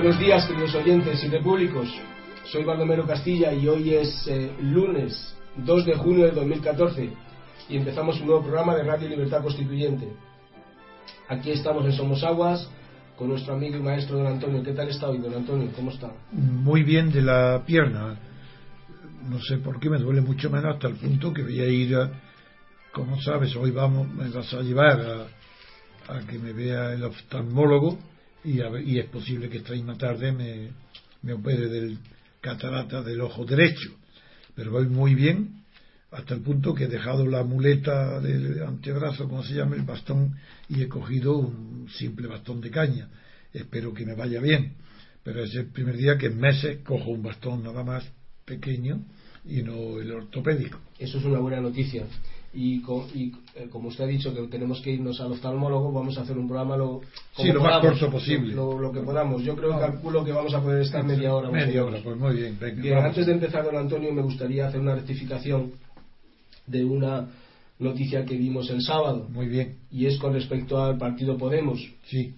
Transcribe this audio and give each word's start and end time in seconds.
Buenos 0.00 0.20
días, 0.20 0.46
queridos 0.46 0.72
oyentes 0.76 1.24
y 1.24 1.28
repúblicos. 1.28 1.88
Soy 2.44 2.62
Baldomero 2.62 3.04
Castilla 3.04 3.52
y 3.52 3.66
hoy 3.66 3.94
es 3.94 4.28
eh, 4.28 4.52
lunes 4.60 5.34
2 5.56 5.86
de 5.86 5.94
junio 5.96 6.26
de 6.26 6.30
2014 6.30 7.10
y 7.68 7.76
empezamos 7.76 8.20
un 8.20 8.26
nuevo 8.28 8.42
programa 8.42 8.76
de 8.76 8.84
Radio 8.84 9.08
Libertad 9.08 9.42
Constituyente. 9.42 10.08
Aquí 11.28 11.50
estamos 11.50 11.84
en 11.84 11.90
Somos 11.94 12.22
Aguas 12.22 12.70
con 13.16 13.26
nuestro 13.26 13.54
amigo 13.54 13.76
y 13.76 13.82
maestro 13.82 14.18
don 14.18 14.28
Antonio. 14.28 14.62
¿Qué 14.62 14.72
tal 14.72 14.88
está 14.88 15.08
hoy, 15.08 15.18
don 15.18 15.34
Antonio? 15.34 15.68
¿Cómo 15.74 15.90
está? 15.90 16.12
Muy 16.30 16.84
bien 16.84 17.10
de 17.10 17.22
la 17.22 17.64
pierna. 17.66 18.20
No 19.28 19.40
sé 19.40 19.56
por 19.58 19.80
qué 19.80 19.90
me 19.90 19.98
duele 19.98 20.20
mucho 20.20 20.48
menos 20.48 20.76
hasta 20.76 20.86
el 20.86 20.94
punto 20.94 21.32
que 21.32 21.42
voy 21.42 21.58
a 21.58 21.66
ir, 21.66 21.96
a, 21.96 22.08
como 22.92 23.20
sabes, 23.20 23.56
hoy 23.56 23.72
vamos, 23.72 24.08
me 24.08 24.28
vas 24.28 24.54
a 24.54 24.60
llevar 24.62 25.00
a, 25.00 26.14
a 26.14 26.20
que 26.20 26.38
me 26.38 26.52
vea 26.52 26.92
el 26.92 27.02
oftalmólogo 27.02 27.98
y, 28.48 28.60
a, 28.60 28.80
y, 28.80 28.98
es 28.98 29.06
posible 29.06 29.48
que 29.48 29.58
esta 29.58 29.72
misma 29.72 29.96
tarde 29.96 30.32
me, 30.32 30.68
me 31.22 31.32
opere 31.32 31.68
del 31.68 31.98
catarata 32.40 33.02
del 33.02 33.20
ojo 33.20 33.44
derecho. 33.44 33.90
Pero 34.54 34.72
voy 34.72 34.86
muy 34.86 35.14
bien 35.14 35.58
hasta 36.10 36.34
el 36.34 36.40
punto 36.40 36.74
que 36.74 36.84
he 36.84 36.88
dejado 36.88 37.26
la 37.26 37.44
muleta 37.44 38.20
del 38.20 38.62
antebrazo, 38.62 39.28
como 39.28 39.42
se 39.42 39.54
llama, 39.54 39.76
el 39.76 39.82
bastón, 39.82 40.36
y 40.68 40.82
he 40.82 40.88
cogido 40.88 41.36
un 41.36 41.88
simple 41.90 42.26
bastón 42.26 42.60
de 42.60 42.70
caña. 42.70 43.08
Espero 43.52 43.92
que 43.92 44.06
me 44.06 44.14
vaya 44.14 44.40
bien. 44.40 44.74
Pero 45.22 45.44
es 45.44 45.54
el 45.54 45.66
primer 45.66 45.96
día 45.96 46.16
que 46.16 46.26
en 46.26 46.38
meses 46.38 46.78
cojo 46.84 47.10
un 47.10 47.22
bastón 47.22 47.62
nada 47.62 47.84
más 47.84 48.04
pequeño 48.44 49.02
y 49.44 49.62
no 49.62 50.00
el 50.00 50.10
ortopédico. 50.12 50.80
Eso 50.98 51.18
es 51.18 51.24
una 51.24 51.38
buena 51.38 51.60
noticia. 51.60 52.06
Y, 52.60 52.82
y 53.14 53.32
eh, 53.54 53.68
como 53.70 53.86
usted 53.86 54.02
ha 54.02 54.06
dicho 54.08 54.34
que 54.34 54.42
tenemos 54.48 54.80
que 54.80 54.90
irnos 54.90 55.20
al 55.20 55.30
oftalmólogo, 55.30 55.92
vamos 55.92 56.18
a 56.18 56.22
hacer 56.22 56.36
un 56.36 56.48
programa 56.48 56.76
lo, 56.76 57.02
sí, 57.36 57.52
lo 57.52 57.62
más 57.62 57.80
corto 57.80 58.10
posible. 58.10 58.52
Lo, 58.52 58.76
lo, 58.76 58.90
que 58.90 58.98
podamos. 58.98 59.44
Yo 59.44 59.54
creo, 59.54 59.78
calculo 59.78 60.24
que 60.24 60.32
vamos 60.32 60.52
a 60.52 60.60
poder 60.60 60.82
estar 60.82 61.04
media 61.04 61.32
hora. 61.32 61.52
Media 61.52 61.84
hora, 61.84 62.00
pues 62.02 62.16
muy 62.16 62.34
bien. 62.34 62.58
Venga, 62.60 62.82
bien 62.82 62.98
antes 62.98 63.26
de 63.26 63.32
empezar, 63.34 63.64
don 63.64 63.76
Antonio, 63.76 64.12
me 64.12 64.22
gustaría 64.22 64.66
hacer 64.66 64.80
una 64.80 64.96
rectificación 64.96 65.70
de 66.66 66.84
una 66.84 67.28
noticia 67.78 68.24
que 68.24 68.36
vimos 68.36 68.68
el 68.70 68.82
sábado. 68.82 69.28
Muy 69.30 69.46
bien. 69.46 69.76
Y 69.92 70.06
es 70.06 70.18
con 70.18 70.32
respecto 70.32 70.82
al 70.82 70.98
partido 70.98 71.38
Podemos. 71.38 71.78
Sí. 72.08 72.34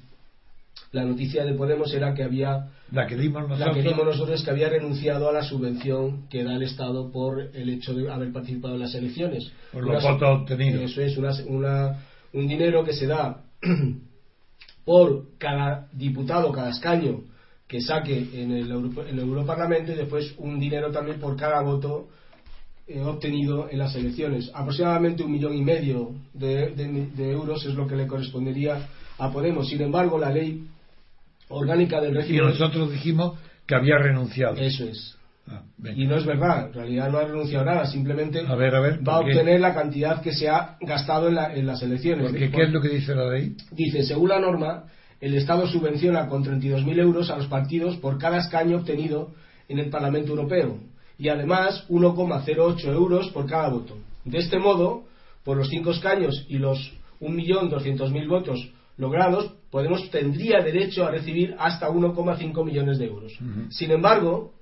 La 0.93 1.06
noticia 1.06 1.47
de 1.47 1.55
Podemos 1.55 1.94
era 1.94 2.12
que 2.12 2.25
había. 2.25 2.69
La 2.93 3.06
que 3.06 3.17
dimos 3.17 3.43
nosotros. 3.43 3.69
La 3.69 3.75
que 3.75 3.89
dimos 3.89 4.05
nosotros 4.05 4.43
que 4.43 4.51
había 4.51 4.69
renunciado 4.69 5.28
a 5.28 5.33
la 5.33 5.43
subvención 5.43 6.28
que 6.28 6.43
da 6.43 6.55
el 6.55 6.62
Estado 6.62 7.11
por 7.11 7.41
el 7.41 7.69
hecho 7.69 7.95
de 7.95 8.11
haber 8.11 8.33
participado 8.33 8.75
en 8.75 8.81
las 8.81 8.95
elecciones. 8.95 9.53
Por 9.73 9.84
los 9.87 10.03
votos 10.03 10.41
obtenidos. 10.41 10.91
Eso 10.91 11.03
es, 11.03 11.17
una, 11.17 11.31
una, 11.47 12.05
un 12.33 12.49
dinero 12.49 12.84
que 12.84 12.93
se 12.93 13.06
da 13.06 13.45
por 14.84 15.39
cada 15.39 15.89
diputado, 15.93 16.50
cada 16.53 16.71
escaño 16.71 17.23
que 17.69 17.81
saque 17.81 18.29
en 18.34 18.50
el, 18.50 18.69
Euro, 18.69 19.06
en 19.06 19.17
el 19.17 19.21
Europarlamento 19.21 19.93
y 19.93 19.95
después 19.95 20.34
un 20.39 20.59
dinero 20.59 20.91
también 20.91 21.21
por 21.21 21.37
cada 21.37 21.62
voto 21.62 22.09
eh, 22.89 23.00
obtenido 23.00 23.69
en 23.71 23.79
las 23.79 23.95
elecciones. 23.95 24.50
Aproximadamente 24.53 25.23
un 25.23 25.31
millón 25.31 25.55
y 25.55 25.62
medio 25.62 26.11
de, 26.34 26.71
de, 26.71 27.06
de, 27.15 27.31
euros 27.31 27.65
es 27.65 27.75
lo 27.75 27.87
que 27.87 27.95
le 27.95 28.09
correspondería 28.09 28.89
a 29.17 29.31
Podemos. 29.31 29.69
Sin 29.69 29.81
embargo, 29.81 30.19
la 30.19 30.31
ley 30.31 30.67
orgánica 31.50 32.00
del 32.00 32.15
régimen. 32.15 32.43
Y 32.43 32.47
nosotros 32.47 32.91
dijimos 32.91 33.38
que 33.66 33.75
había 33.75 33.99
renunciado. 33.99 34.56
Eso 34.56 34.84
es. 34.84 35.16
Ah, 35.47 35.62
y 35.97 36.06
no 36.06 36.16
es 36.16 36.25
verdad, 36.25 36.66
en 36.66 36.72
realidad 36.72 37.11
no 37.11 37.19
ha 37.19 37.25
renunciado 37.25 37.65
nada, 37.65 37.87
simplemente 37.87 38.41
a 38.47 38.55
ver, 38.55 38.75
a 38.75 38.81
ver, 38.81 39.00
va 39.06 39.15
a 39.15 39.19
obtener 39.21 39.59
la 39.61 39.75
cantidad 39.75 40.22
que 40.22 40.33
se 40.33 40.49
ha 40.49 40.77
gastado 40.81 41.28
en, 41.28 41.34
la, 41.34 41.55
en 41.55 41.66
las 41.66 41.83
elecciones. 41.83 42.31
Porque, 42.31 42.50
¿Qué 42.50 42.62
es 42.62 42.71
lo 42.71 42.81
que 42.81 42.88
dice 42.88 43.15
la 43.15 43.28
ley? 43.28 43.56
Dice, 43.72 44.05
según 44.05 44.28
la 44.28 44.38
norma, 44.38 44.84
el 45.21 45.34
Estado 45.34 45.66
subvenciona 45.66 46.28
con 46.28 46.44
32.000 46.44 46.99
euros 47.00 47.31
a 47.31 47.37
los 47.37 47.47
partidos 47.47 47.97
por 47.97 48.19
cada 48.19 48.38
escaño 48.38 48.78
obtenido 48.78 49.32
en 49.69 49.78
el 49.78 49.91
Parlamento 49.91 50.31
Europeo 50.31 50.78
y 51.19 51.28
además 51.28 51.87
1,08 51.88 52.84
euros 52.87 53.28
por 53.31 53.47
cada 53.47 53.69
voto. 53.69 53.99
De 54.25 54.38
este 54.38 54.59
modo, 54.59 55.05
por 55.44 55.56
los 55.56 55.69
cinco 55.69 55.91
escaños 55.91 56.47
y 56.49 56.59
los 56.59 56.93
1.200.000 57.21 58.28
votos 58.28 58.72
logrados, 59.00 59.56
Podemos 59.71 60.11
tendría 60.11 60.61
derecho 60.62 61.06
a 61.06 61.12
recibir 61.12 61.55
hasta 61.56 61.88
1,5 61.88 62.65
millones 62.65 62.99
de 62.99 63.06
euros. 63.06 63.41
Uh 63.41 63.44
-huh. 63.44 63.71
Sin 63.71 63.93
embargo, 63.93 64.55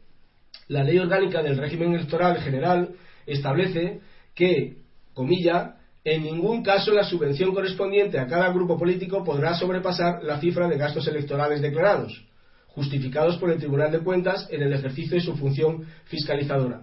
la 0.69 0.84
ley 0.84 0.99
orgánica 0.99 1.43
del 1.43 1.56
régimen 1.56 1.94
electoral 1.94 2.37
general 2.43 2.91
establece 3.26 4.00
que, 4.34 4.76
comilla, 5.15 5.76
en 6.04 6.25
ningún 6.25 6.62
caso 6.62 6.93
la 6.93 7.04
subvención 7.04 7.54
correspondiente 7.54 8.19
a 8.19 8.26
cada 8.26 8.53
grupo 8.53 8.78
político 8.78 9.25
podrá 9.25 9.54
sobrepasar 9.54 10.22
la 10.22 10.38
cifra 10.41 10.69
de 10.69 10.76
gastos 10.76 11.06
electorales 11.09 11.62
declarados, 11.62 12.25
justificados 12.66 13.38
por 13.38 13.50
el 13.50 13.59
Tribunal 13.59 13.91
de 13.91 14.00
Cuentas 14.00 14.47
en 14.50 14.62
el 14.62 14.72
ejercicio 14.75 15.16
de 15.16 15.22
su 15.22 15.37
función 15.37 15.87
fiscalizadora. 16.05 16.82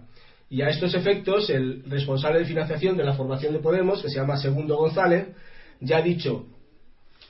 Y 0.50 0.64
a 0.64 0.70
estos 0.70 0.96
efectos, 0.96 1.50
el 1.50 1.84
responsable 1.86 2.40
de 2.40 2.46
financiación 2.46 2.98
de 2.98 3.04
la 3.04 3.14
formación 3.14 3.54
de 3.54 3.60
Podemos, 3.60 4.02
que 4.02 4.10
se 4.10 4.16
llama 4.20 4.38
Segundo 4.38 4.78
González, 4.78 5.28
ya 5.80 5.98
ha 5.98 6.02
dicho 6.02 6.48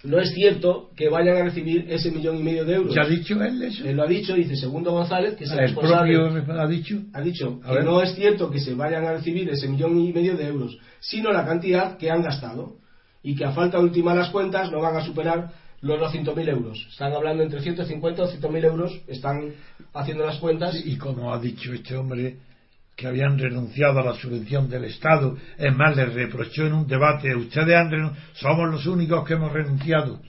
no 0.05 0.19
es 0.19 0.33
cierto 0.33 0.89
que 0.95 1.09
vayan 1.09 1.37
a 1.37 1.43
recibir 1.43 1.85
ese 1.89 2.11
millón 2.11 2.37
y 2.37 2.43
medio 2.43 2.65
de 2.65 2.75
euros. 2.75 2.95
¿Ya 2.95 3.03
ha 3.03 3.07
dicho 3.07 3.41
él 3.43 3.61
eso? 3.61 3.83
Él 3.85 3.95
lo 3.97 4.03
ha 4.03 4.07
dicho, 4.07 4.33
dice 4.33 4.55
Segundo 4.55 4.91
González, 4.91 5.35
que 5.35 5.43
es 5.45 5.51
el, 5.51 5.59
¿El 5.59 5.65
responsable. 5.65 6.17
propio 6.17 6.61
ha 6.61 6.67
dicho? 6.67 7.01
Ha 7.13 7.21
dicho 7.21 7.59
a 7.63 7.69
que 7.69 7.75
ver. 7.75 7.83
no 7.85 8.01
es 8.01 8.15
cierto 8.15 8.49
que 8.49 8.59
se 8.59 8.73
vayan 8.73 9.05
a 9.05 9.13
recibir 9.13 9.49
ese 9.49 9.67
millón 9.67 9.99
y 9.99 10.13
medio 10.13 10.37
de 10.37 10.47
euros, 10.47 10.77
sino 10.99 11.31
la 11.31 11.45
cantidad 11.45 11.97
que 11.97 12.09
han 12.11 12.21
gastado. 12.21 12.77
Y 13.23 13.35
que 13.35 13.43
a 13.43 13.51
falta 13.53 13.79
de 13.79 13.85
ultimar 13.85 14.15
las 14.15 14.29
cuentas 14.29 14.71
no 14.71 14.81
van 14.81 14.95
a 14.97 15.03
superar 15.03 15.51
los 15.81 15.99
200.000 15.99 16.49
euros. 16.49 16.87
Están 16.91 17.13
hablando 17.13 17.43
entre 17.43 17.61
150 17.61 18.21
y 18.21 18.25
200.000 18.25 18.65
euros, 18.65 19.01
están 19.07 19.53
haciendo 19.93 20.25
las 20.25 20.37
cuentas. 20.37 20.73
Sí, 20.73 20.91
y 20.91 20.97
como 20.97 21.33
ha 21.33 21.39
dicho 21.39 21.73
este 21.73 21.95
hombre, 21.95 22.37
que 22.95 23.07
habían 23.07 23.37
renunciado 23.37 23.99
a 23.99 24.05
la 24.05 24.13
subvención 24.13 24.69
del 24.69 24.85
Estado. 24.85 25.37
Es 25.57 25.75
más, 25.75 25.95
les 25.97 26.13
reprochó 26.13 26.65
en 26.65 26.73
un 26.73 26.87
debate, 26.87 27.35
ustedes 27.35 27.75
han 27.75 27.91
renunciado, 27.91 28.25
somos 28.33 28.71
los 28.71 28.85
únicos 28.85 29.27
que 29.27 29.33
hemos 29.33 29.51
renunciado. 29.51 30.21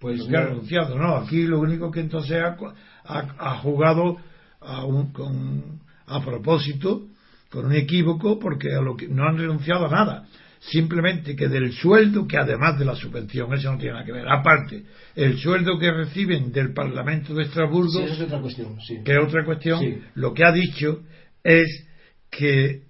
Pues 0.00 0.22
que 0.24 0.30
no. 0.30 0.38
han 0.38 0.46
renunciado, 0.48 0.98
no, 0.98 1.16
aquí 1.16 1.44
lo 1.44 1.60
único 1.60 1.90
que 1.90 2.00
entonces 2.00 2.42
ha, 2.42 2.56
ha, 3.04 3.34
ha 3.38 3.58
jugado 3.58 4.16
a, 4.60 4.84
un, 4.84 5.12
con, 5.12 5.80
a 6.06 6.20
propósito, 6.24 7.02
con 7.50 7.66
un 7.66 7.74
equívoco, 7.74 8.38
porque 8.38 8.74
a 8.74 8.80
lo 8.80 8.96
que, 8.96 9.06
no 9.06 9.24
han 9.24 9.38
renunciado 9.38 9.86
a 9.86 9.90
nada. 9.90 10.26
Simplemente 10.58 11.34
que 11.34 11.48
del 11.48 11.72
sueldo, 11.72 12.26
que 12.26 12.38
además 12.38 12.78
de 12.78 12.84
la 12.84 12.94
subvención, 12.94 13.52
eso 13.52 13.72
no 13.72 13.78
tiene 13.78 13.94
nada 13.94 14.04
que 14.04 14.12
ver, 14.12 14.28
aparte, 14.28 14.84
el 15.16 15.38
sueldo 15.38 15.78
que 15.78 15.90
reciben 15.90 16.52
del 16.52 16.72
Parlamento 16.72 17.34
de 17.34 17.44
Estrasburgo, 17.44 17.90
sí, 17.90 18.04
eso 18.04 18.14
es 18.14 18.20
otra 18.22 18.40
cuestión, 18.40 18.80
sí. 18.80 18.98
que 19.04 19.12
es 19.12 19.18
otra 19.18 19.44
cuestión, 19.44 19.80
Sí. 19.80 19.98
lo 20.14 20.32
que 20.32 20.44
ha 20.44 20.52
dicho 20.52 21.02
es 21.42 21.86
que 22.32 22.82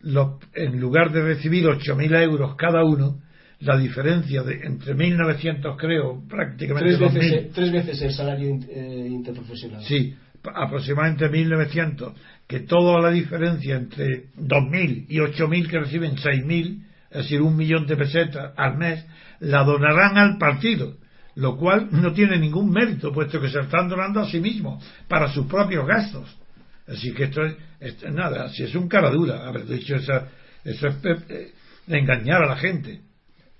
lo, 0.00 0.38
en 0.54 0.78
lugar 0.78 1.12
de 1.12 1.22
recibir 1.22 1.64
8.000 1.64 2.22
euros 2.22 2.54
cada 2.56 2.84
uno, 2.84 3.20
la 3.60 3.78
diferencia 3.78 4.42
de, 4.42 4.60
entre 4.64 4.94
1.900 4.94 5.76
creo, 5.76 6.22
prácticamente 6.28 6.96
tres 6.96 7.14
veces, 7.14 7.32
eh, 7.32 7.50
tres 7.54 7.72
veces 7.72 8.02
el 8.02 8.12
salario 8.12 8.58
eh, 8.68 9.06
interprofesional. 9.08 9.82
Sí, 9.84 10.14
aproximadamente 10.54 11.30
1.900, 11.30 12.12
que 12.46 12.60
toda 12.60 13.00
la 13.00 13.10
diferencia 13.10 13.76
entre 13.76 14.26
2.000 14.36 15.06
y 15.08 15.16
8.000 15.18 15.68
que 15.68 15.78
reciben 15.78 16.16
6.000, 16.16 16.82
es 17.10 17.16
decir, 17.16 17.40
un 17.40 17.56
millón 17.56 17.86
de 17.86 17.96
pesetas 17.96 18.52
al 18.56 18.76
mes, 18.76 19.06
la 19.40 19.64
donarán 19.64 20.18
al 20.18 20.38
partido, 20.38 20.96
lo 21.36 21.56
cual 21.56 21.88
no 21.92 22.12
tiene 22.12 22.38
ningún 22.38 22.70
mérito, 22.70 23.12
puesto 23.12 23.40
que 23.40 23.48
se 23.48 23.60
están 23.60 23.88
donando 23.88 24.20
a 24.20 24.28
sí 24.28 24.40
mismos 24.40 24.84
para 25.08 25.28
sus 25.28 25.46
propios 25.46 25.86
gastos. 25.86 26.41
Así 26.86 27.12
que 27.12 27.24
esto 27.24 27.44
es, 27.44 27.54
esto 27.80 28.06
es 28.06 28.12
nada, 28.12 28.48
si 28.50 28.64
es 28.64 28.74
un 28.74 28.88
cara 28.88 29.10
dura 29.10 29.46
haber 29.46 29.66
dicho 29.66 29.96
esa, 29.96 30.28
eso 30.64 30.88
es 30.88 30.96
eh, 31.04 31.52
engañar 31.88 32.42
a 32.42 32.46
la 32.46 32.56
gente. 32.56 33.00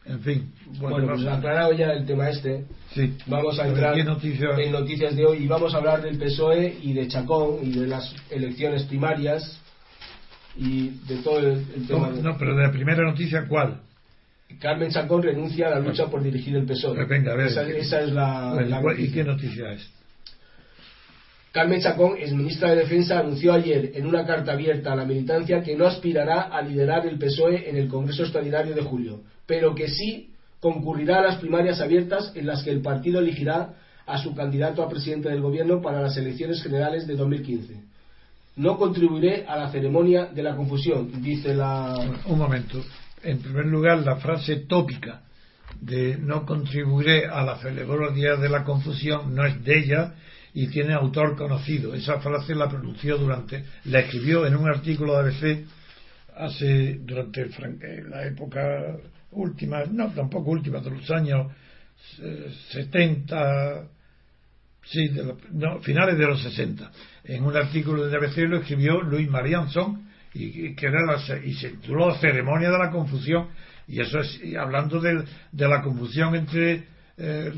En 0.05 0.21
fin. 0.21 0.53
Bueno, 0.81 0.97
bueno 0.97 1.15
pues 1.15 1.27
aclarado 1.27 1.73
ya 1.75 1.93
el 1.93 2.05
tema 2.05 2.29
este, 2.29 2.65
sí. 2.93 3.17
vamos 3.27 3.59
a 3.61 3.69
entrar 3.69 3.97
noticias? 4.05 4.59
en 4.59 4.73
noticias 4.73 5.15
de 5.15 5.25
hoy 5.25 5.45
y 5.45 5.47
vamos 5.47 5.73
a 5.75 5.77
hablar 5.77 6.03
del 6.03 6.19
PSOE 6.19 6.79
y 6.83 6.93
de 6.93 7.07
Chacón 7.07 7.59
y 7.63 7.71
de 7.71 7.87
las 7.87 8.13
elecciones 8.29 8.83
primarias 8.85 9.61
y 10.57 10.89
de 11.07 11.17
todo 11.19 11.39
el, 11.39 11.65
el 11.77 11.87
tema. 11.87 12.09
No, 12.09 12.17
de... 12.17 12.23
no, 12.23 12.37
pero 12.37 12.57
de 12.57 12.63
la 12.65 12.73
primera 12.73 13.05
noticia, 13.05 13.47
¿cuál? 13.47 13.81
Carmen 14.59 14.91
Chacón 14.91 15.23
renuncia 15.23 15.69
a 15.69 15.71
la 15.71 15.79
lucha 15.79 16.09
por 16.11 16.23
dirigir 16.23 16.57
el 16.57 16.67
PSOE. 16.67 16.97
Pues 16.97 17.09
venga, 17.09 17.33
a 17.33 17.37
ver. 17.37 17.47
Esa, 17.47 17.63
esa 17.69 18.01
es 18.01 18.13
la, 18.13 18.55
Bueno, 18.55 18.83
la 18.83 19.01
¿y 19.01 19.11
qué 19.11 19.23
noticia 19.23 19.73
es? 19.73 19.89
Carmen 21.53 21.83
Chacón, 21.83 22.17
exministra 22.19 22.71
de 22.71 22.77
Defensa, 22.77 23.19
anunció 23.19 23.53
ayer 23.53 23.93
en 23.95 24.07
una 24.07 24.25
carta 24.25 24.53
abierta 24.53 24.95
a 24.95 24.97
la 24.97 25.05
militancia 25.05 25.63
que 25.63 25.77
no 25.77 25.87
aspirará 25.87 26.41
a 26.45 26.63
liderar 26.63 27.07
el 27.07 27.19
PSOE 27.19 27.69
en 27.69 27.77
el 27.77 27.89
Congreso 27.89 28.23
Extraordinario 28.23 28.75
de 28.75 28.81
julio, 28.81 29.21
pero 29.47 29.75
que 29.75 29.89
sí 29.89 30.31
concurrirá 30.61 31.19
a 31.19 31.23
las 31.23 31.37
primarias 31.37 31.83
abiertas 31.83 32.33
en 32.35 32.47
las 32.47 32.63
que 32.63 32.71
el 32.71 32.81
partido 32.81 33.21
elegirá 33.21 33.75
a 34.07 34.17
su 34.17 34.35
candidato 34.35 34.83
a 34.83 34.89
presidente 34.89 35.29
del 35.29 35.43
gobierno 35.43 35.83
para 35.83 36.01
las 36.01 36.17
elecciones 36.17 36.63
generales 36.63 37.07
de 37.07 37.17
2015. 37.17 37.75
No 38.57 38.79
contribuiré 38.79 39.45
a 39.47 39.57
la 39.57 39.71
ceremonia 39.71 40.27
de 40.27 40.43
la 40.43 40.57
confusión, 40.57 41.23
dice 41.23 41.55
la. 41.55 41.95
Un 42.27 42.39
momento. 42.39 42.83
En 43.23 43.41
primer 43.41 43.67
lugar, 43.67 43.99
la 43.99 44.17
frase 44.17 44.57
tópica 44.57 45.21
de 45.81 46.17
no 46.17 46.47
contribuiré 46.47 47.27
a 47.27 47.43
la 47.43 47.59
ceremonia 47.59 48.37
de 48.37 48.49
la 48.49 48.65
confusión 48.65 49.35
no 49.35 49.45
es 49.45 49.63
de 49.65 49.79
ella 49.79 50.15
y 50.55 50.69
tiene 50.69 50.95
autor 50.95 51.37
conocido. 51.37 51.95
Esa 51.95 52.21
frase 52.21 52.55
la 52.55 52.69
pronunció 52.69 53.17
durante, 53.17 53.65
la 53.85 54.01
escribió 54.01 54.47
en 54.47 54.57
un 54.57 54.69
artículo 54.69 55.15
de 55.15 55.31
ABC 55.31 55.65
hace, 56.37 56.99
durante 57.03 57.43
el, 57.43 58.11
la 58.11 58.27
época 58.27 58.97
última, 59.33 59.85
no, 59.85 60.11
tampoco 60.13 60.51
última, 60.51 60.81
de 60.81 60.91
los 60.91 61.11
años 61.11 61.53
70, 62.71 63.75
eh, 63.75 63.83
sí, 64.85 65.09
de 65.09 65.35
no, 65.53 65.81
finales 65.81 66.19
de 66.19 66.27
los 66.27 66.43
60. 66.43 66.91
En 67.25 67.45
un 67.45 67.57
artículo 67.57 68.07
de 68.07 68.17
ABC 68.17 68.39
lo 68.49 68.59
escribió 68.59 69.01
Luis 69.01 69.29
Marianson 69.29 70.09
y, 70.35 70.75
que 70.75 70.87
era 70.87 71.01
y 71.45 71.55
se 71.55 71.71
tituló 71.71 72.15
Ceremonia 72.17 72.71
de 72.71 72.79
la 72.79 72.91
Confusión. 72.91 73.49
Y 73.89 74.01
eso 74.01 74.21
es 74.21 74.41
hablando 74.59 75.01
de, 75.01 75.25
de 75.51 75.69
la 75.69 75.83
confusión 75.83 76.35
entre 76.37 76.85
eh, 77.19 77.53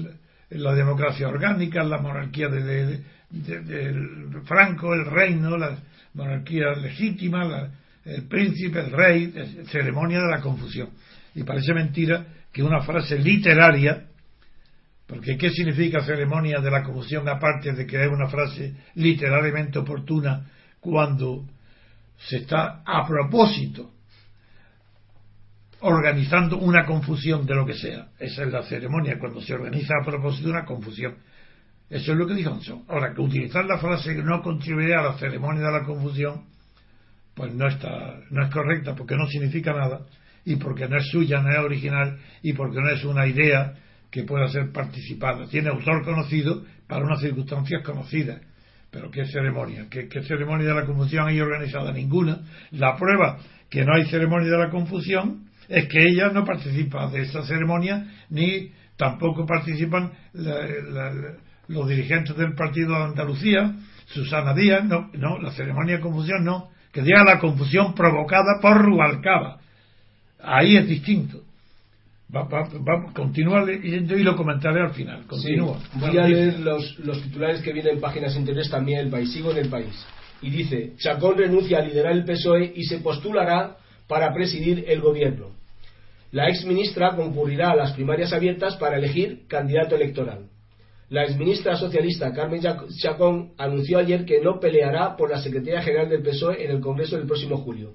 la 0.50 0.74
democracia 0.74 1.28
orgánica, 1.28 1.82
la 1.82 1.98
monarquía 1.98 2.48
de, 2.48 3.02
Franco, 4.44 4.94
el 4.94 5.06
reino, 5.06 5.56
la 5.56 5.78
monarquía 6.14 6.72
legítima, 6.72 7.70
el 8.04 8.28
príncipe, 8.28 8.80
el 8.80 8.92
rey, 8.92 9.32
ceremonia 9.70 10.20
de 10.20 10.30
la 10.30 10.40
confusión. 10.40 10.90
Y 11.34 11.42
parece 11.42 11.74
mentira 11.74 12.26
que 12.52 12.62
una 12.62 12.82
frase 12.82 13.18
literaria, 13.18 14.04
porque 15.06 15.36
¿qué 15.36 15.50
significa 15.50 16.04
ceremonia 16.04 16.60
de 16.60 16.70
la 16.70 16.82
confusión 16.82 17.28
aparte 17.28 17.72
de 17.72 17.86
que 17.86 18.02
es 18.02 18.10
una 18.10 18.28
frase 18.28 18.74
literariamente 18.94 19.78
oportuna 19.78 20.46
cuando 20.80 21.44
se 22.16 22.38
está 22.38 22.82
a 22.84 23.06
propósito 23.06 23.93
organizando 25.86 26.56
una 26.58 26.86
confusión 26.86 27.44
de 27.44 27.54
lo 27.54 27.66
que 27.66 27.74
sea. 27.74 28.08
Esa 28.18 28.44
es 28.44 28.52
la 28.52 28.62
ceremonia, 28.62 29.18
cuando 29.18 29.42
se 29.42 29.52
organiza 29.52 29.94
a 30.00 30.04
propósito 30.04 30.48
una 30.48 30.64
confusión. 30.64 31.16
Eso 31.90 32.12
es 32.12 32.18
lo 32.18 32.26
que 32.26 32.34
dijo 32.34 32.50
Anson. 32.50 32.84
Ahora, 32.88 33.12
que 33.12 33.20
utilizar 33.20 33.66
la 33.66 33.78
frase 33.78 34.14
que 34.14 34.22
no 34.22 34.40
contribuirá 34.40 35.00
a 35.00 35.04
la 35.04 35.18
ceremonia 35.18 35.66
de 35.66 35.72
la 35.72 35.84
confusión, 35.84 36.44
pues 37.34 37.52
no 37.52 37.68
está, 37.68 38.18
no 38.30 38.44
es 38.44 38.50
correcta, 38.50 38.94
porque 38.94 39.14
no 39.14 39.26
significa 39.28 39.72
nada, 39.74 40.06
y 40.46 40.56
porque 40.56 40.88
no 40.88 40.96
es 40.96 41.06
suya, 41.10 41.42
no 41.42 41.50
es 41.50 41.58
original, 41.58 42.18
y 42.42 42.54
porque 42.54 42.80
no 42.80 42.88
es 42.88 43.04
una 43.04 43.26
idea 43.26 43.74
que 44.10 44.22
pueda 44.22 44.48
ser 44.48 44.72
participada. 44.72 45.46
Tiene 45.48 45.68
autor 45.68 46.02
conocido 46.02 46.64
para 46.86 47.04
unas 47.04 47.20
circunstancias 47.20 47.82
conocidas. 47.84 48.40
Pero 48.90 49.10
¿qué 49.10 49.26
ceremonia? 49.26 49.88
¿Qué, 49.90 50.08
qué 50.08 50.22
ceremonia 50.22 50.68
de 50.68 50.74
la 50.74 50.86
confusión 50.86 51.26
hay 51.26 51.40
organizada? 51.40 51.92
Ninguna. 51.92 52.40
La 52.70 52.96
prueba 52.96 53.38
que 53.68 53.84
no 53.84 53.92
hay 53.92 54.06
ceremonia 54.06 54.50
de 54.50 54.58
la 54.58 54.70
confusión 54.70 55.50
es 55.68 55.88
que 55.88 55.98
ella 56.02 56.28
no 56.28 56.44
participa 56.44 57.08
de 57.08 57.22
esa 57.22 57.42
ceremonia 57.44 58.06
ni 58.30 58.70
tampoco 58.96 59.46
participan 59.46 60.12
los 61.68 61.88
dirigentes 61.88 62.36
del 62.36 62.54
partido 62.54 62.90
de 62.90 63.04
Andalucía, 63.04 63.74
Susana 64.06 64.54
Díaz, 64.54 64.84
no, 64.84 65.10
no, 65.14 65.38
la 65.38 65.50
ceremonia 65.52 65.96
de 65.96 66.00
confusión 66.00 66.44
no, 66.44 66.70
que 66.92 67.02
diga 67.02 67.24
la 67.24 67.38
confusión 67.38 67.94
provocada 67.94 68.60
por 68.60 68.80
Rubalcaba. 68.82 69.58
Ahí 70.40 70.76
es 70.76 70.86
distinto. 70.86 71.40
Vamos, 72.28 72.52
a 72.52 73.12
continuar 73.12 73.64
leyendo 73.64 74.16
y 74.16 74.22
lo 74.22 74.36
comentaré 74.36 74.80
al 74.80 74.92
final. 74.92 75.24
Continúa. 75.26 75.78
voy 75.94 76.18
a 76.18 76.26
leer 76.26 76.58
los, 76.58 76.98
los 76.98 77.22
titulares 77.22 77.62
que 77.62 77.72
vienen 77.72 77.94
en 77.94 78.00
páginas 78.00 78.34
interiores 78.36 78.70
también 78.70 79.00
el 79.00 79.10
país. 79.10 79.32
Sigo 79.32 79.52
en 79.52 79.58
el 79.58 79.68
país. 79.68 80.06
Y 80.42 80.50
dice, 80.50 80.94
Chacón 80.98 81.38
renuncia 81.38 81.78
a 81.78 81.82
liderar 81.82 82.12
el 82.12 82.24
PSOE 82.24 82.72
y 82.74 82.84
se 82.84 82.98
postulará 82.98 83.76
para 84.06 84.32
presidir 84.32 84.84
el 84.88 85.00
gobierno. 85.00 85.50
La 86.32 86.48
exministra 86.48 87.14
concurrirá 87.14 87.70
a 87.70 87.76
las 87.76 87.92
primarias 87.92 88.32
abiertas 88.32 88.76
para 88.76 88.96
elegir 88.98 89.46
candidato 89.46 89.94
electoral. 89.94 90.48
La 91.10 91.22
exministra 91.22 91.76
socialista 91.76 92.32
Carmen 92.32 92.60
Chacón 92.98 93.52
anunció 93.56 93.98
ayer 93.98 94.24
que 94.24 94.40
no 94.40 94.58
peleará 94.58 95.16
por 95.16 95.30
la 95.30 95.40
Secretaría 95.40 95.82
General 95.82 96.08
del 96.08 96.22
PSOE 96.22 96.64
en 96.64 96.70
el 96.70 96.80
Congreso 96.80 97.16
del 97.16 97.26
próximo 97.26 97.58
julio, 97.58 97.94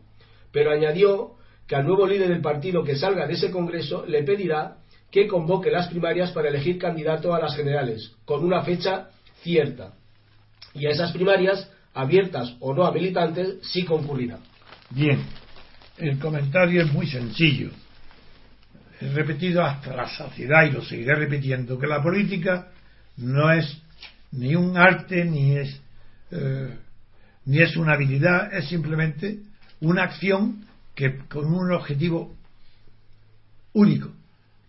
pero 0.52 0.72
añadió 0.72 1.32
que 1.68 1.76
al 1.76 1.86
nuevo 1.86 2.08
líder 2.08 2.30
del 2.30 2.42
partido 2.42 2.84
que 2.84 2.96
salga 2.96 3.28
de 3.28 3.34
ese 3.34 3.52
Congreso 3.52 4.06
le 4.06 4.24
pedirá 4.24 4.78
que 5.12 5.28
convoque 5.28 5.72
las 5.72 5.88
primarias 5.88 6.32
para 6.32 6.50
elegir 6.50 6.78
candidato 6.78 7.34
a 7.34 7.40
las 7.40 7.56
generales, 7.56 8.16
con 8.26 8.46
una 8.46 8.62
fecha 8.62 9.10
cierta. 9.42 9.94
Y 10.74 10.86
a 10.86 10.92
esas 10.92 11.12
primarias, 11.12 11.70
abiertas 11.94 12.56
o 12.60 12.74
no 12.74 12.86
habilitantes, 12.86 13.58
sí 13.64 13.86
concurrirá. 13.86 14.40
Bien, 14.92 15.20
el 16.00 16.18
comentario 16.20 16.84
es 16.84 16.92
muy 16.92 17.08
sencillo. 17.08 17.72
He 19.02 19.10
repetido 19.10 19.64
hasta 19.64 19.96
la 19.96 20.08
saciedad 20.08 20.66
y 20.66 20.72
lo 20.72 20.82
seguiré 20.82 21.16
repitiendo, 21.16 21.80
que 21.80 21.88
la 21.88 22.02
política 22.02 22.68
no 23.18 23.52
es 23.52 23.82
ni 24.32 24.56
un 24.56 24.78
arte 24.78 25.26
ni 25.26 25.58
es, 25.58 25.82
eh, 26.32 26.76
ni 27.46 27.62
es 27.62 27.76
una 27.78 27.94
habilidad, 27.94 28.54
es 28.54 28.68
simplemente 28.68 29.40
una 29.82 30.04
acción 30.04 30.66
que 30.96 31.18
con 31.30 31.46
un 31.46 31.72
objetivo 31.72 32.36
único, 33.74 34.12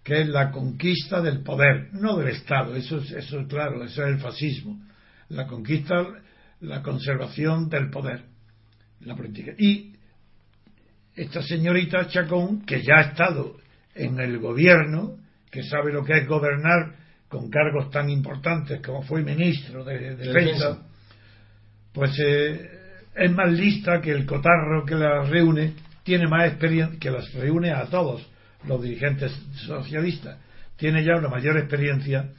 que 0.05 0.23
es 0.23 0.29
la 0.29 0.51
conquista 0.51 1.21
del 1.21 1.41
poder, 1.41 1.93
no 1.93 2.17
del 2.17 2.29
Estado, 2.29 2.77
eso 2.77 2.99
es, 2.99 3.11
eso 3.11 3.41
es 3.41 3.49
claro, 3.49 3.83
eso 3.85 4.03
es 4.05 4.15
el 4.15 4.21
fascismo, 4.21 4.81
la 5.29 5.47
conquista, 5.47 5.95
la 6.61 6.83
conservación 6.83 7.69
del 7.69 7.91
poder, 7.91 8.25
la 9.01 9.17
política. 9.17 9.53
Y 9.59 9.95
esta 11.15 11.43
señorita 11.43 12.09
Chacón, 12.09 12.65
que 12.65 12.83
ya 12.83 12.99
ha 12.99 13.01
estado 13.03 13.57
en 13.95 14.19
el 14.21 14.39
gobierno, 14.39 15.17
que 15.51 15.63
sabe 15.63 15.93
lo 15.93 16.05
que 16.05 16.19
es 16.19 16.27
gobernar 16.27 16.95
con 17.29 17.51
cargos 17.51 17.91
tan 17.91 18.11
importantes 18.11 18.81
como 18.81 19.03
fue 19.03 19.23
ministro 19.23 19.85
de, 19.85 20.17
defensa, 20.17 20.83
pues 21.93 22.13
eh, 22.19 22.71
es 23.15 23.31
más 23.33 23.53
lista 23.53 24.01
que 24.01 24.11
el 24.11 24.27
cotarro 24.27 24.85
que 24.85 24.95
la 24.95 25.23
reúne, 25.25 25.75
tiene 26.03 26.27
más 26.27 26.49
experiencia, 26.49 26.99
que 26.99 27.11
las 27.11 27.33
reúne 27.35 27.73
a 27.73 27.87
todos 27.87 28.27
los 28.67 28.83
dirigentes 28.83 29.33
socialistas, 29.67 30.39
tiene 30.77 31.05
ya 31.05 31.17
una 31.17 31.29
mayor 31.29 31.59
experiencia, 31.59 32.31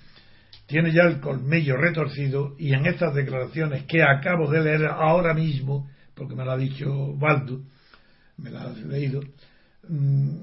tiene 0.68 0.92
ya 0.92 1.04
el 1.04 1.20
colmillo 1.20 1.78
retorcido 1.78 2.56
y 2.58 2.74
en 2.74 2.86
estas 2.86 3.14
declaraciones 3.14 3.84
que 3.84 4.04
acabo 4.04 4.50
de 4.50 4.62
leer 4.62 4.86
ahora 4.86 5.34
mismo, 5.34 5.90
porque 6.16 6.36
me 6.36 6.44
lo 6.44 6.52
ha 6.52 6.58
dicho 6.58 7.14
Baldo, 7.18 7.62
me 8.42 8.50
la 8.50 8.64
has 8.64 8.78
leído, 8.78 9.22
mm, 9.88 10.38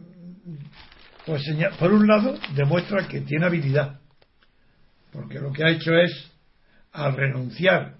pues 1.27 1.43
por 1.79 1.93
un 1.93 2.07
lado 2.07 2.39
demuestra 2.55 3.07
que 3.09 3.21
tiene 3.21 3.47
habilidad, 3.47 4.01
porque 5.13 5.41
lo 5.41 5.53
que 5.53 5.65
ha 5.65 5.71
hecho 5.71 5.93
es, 5.95 6.31
al 6.93 7.17
renunciar 7.17 7.97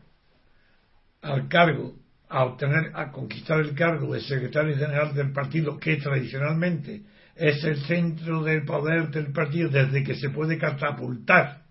al 1.23 1.49
cargo, 1.49 1.97
a 2.29 2.45
obtener, 2.45 2.93
a 2.95 3.11
conquistar 3.11 3.61
el 3.61 3.75
cargo 3.75 4.13
de 4.13 4.21
secretario 4.21 4.77
general 4.77 5.15
del 5.15 5.33
partido, 5.33 5.79
que 5.79 5.97
tradicionalmente 5.97 7.03
es 7.35 7.63
el 7.65 7.77
centro 7.85 8.43
del 8.43 8.65
poder 8.65 9.11
del 9.11 9.33
partido 9.33 9.69
desde 9.69 10.05
que 10.05 10.15
se 10.15 10.31
puede 10.31 10.59
catapultar 10.59 11.63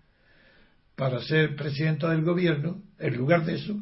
para 0.96 1.20
ser 1.22 1.54
presidente 1.54 2.08
del 2.08 2.22
gobierno, 2.22 2.82
en 2.98 3.16
lugar 3.16 3.44
de 3.44 3.54
eso, 3.54 3.78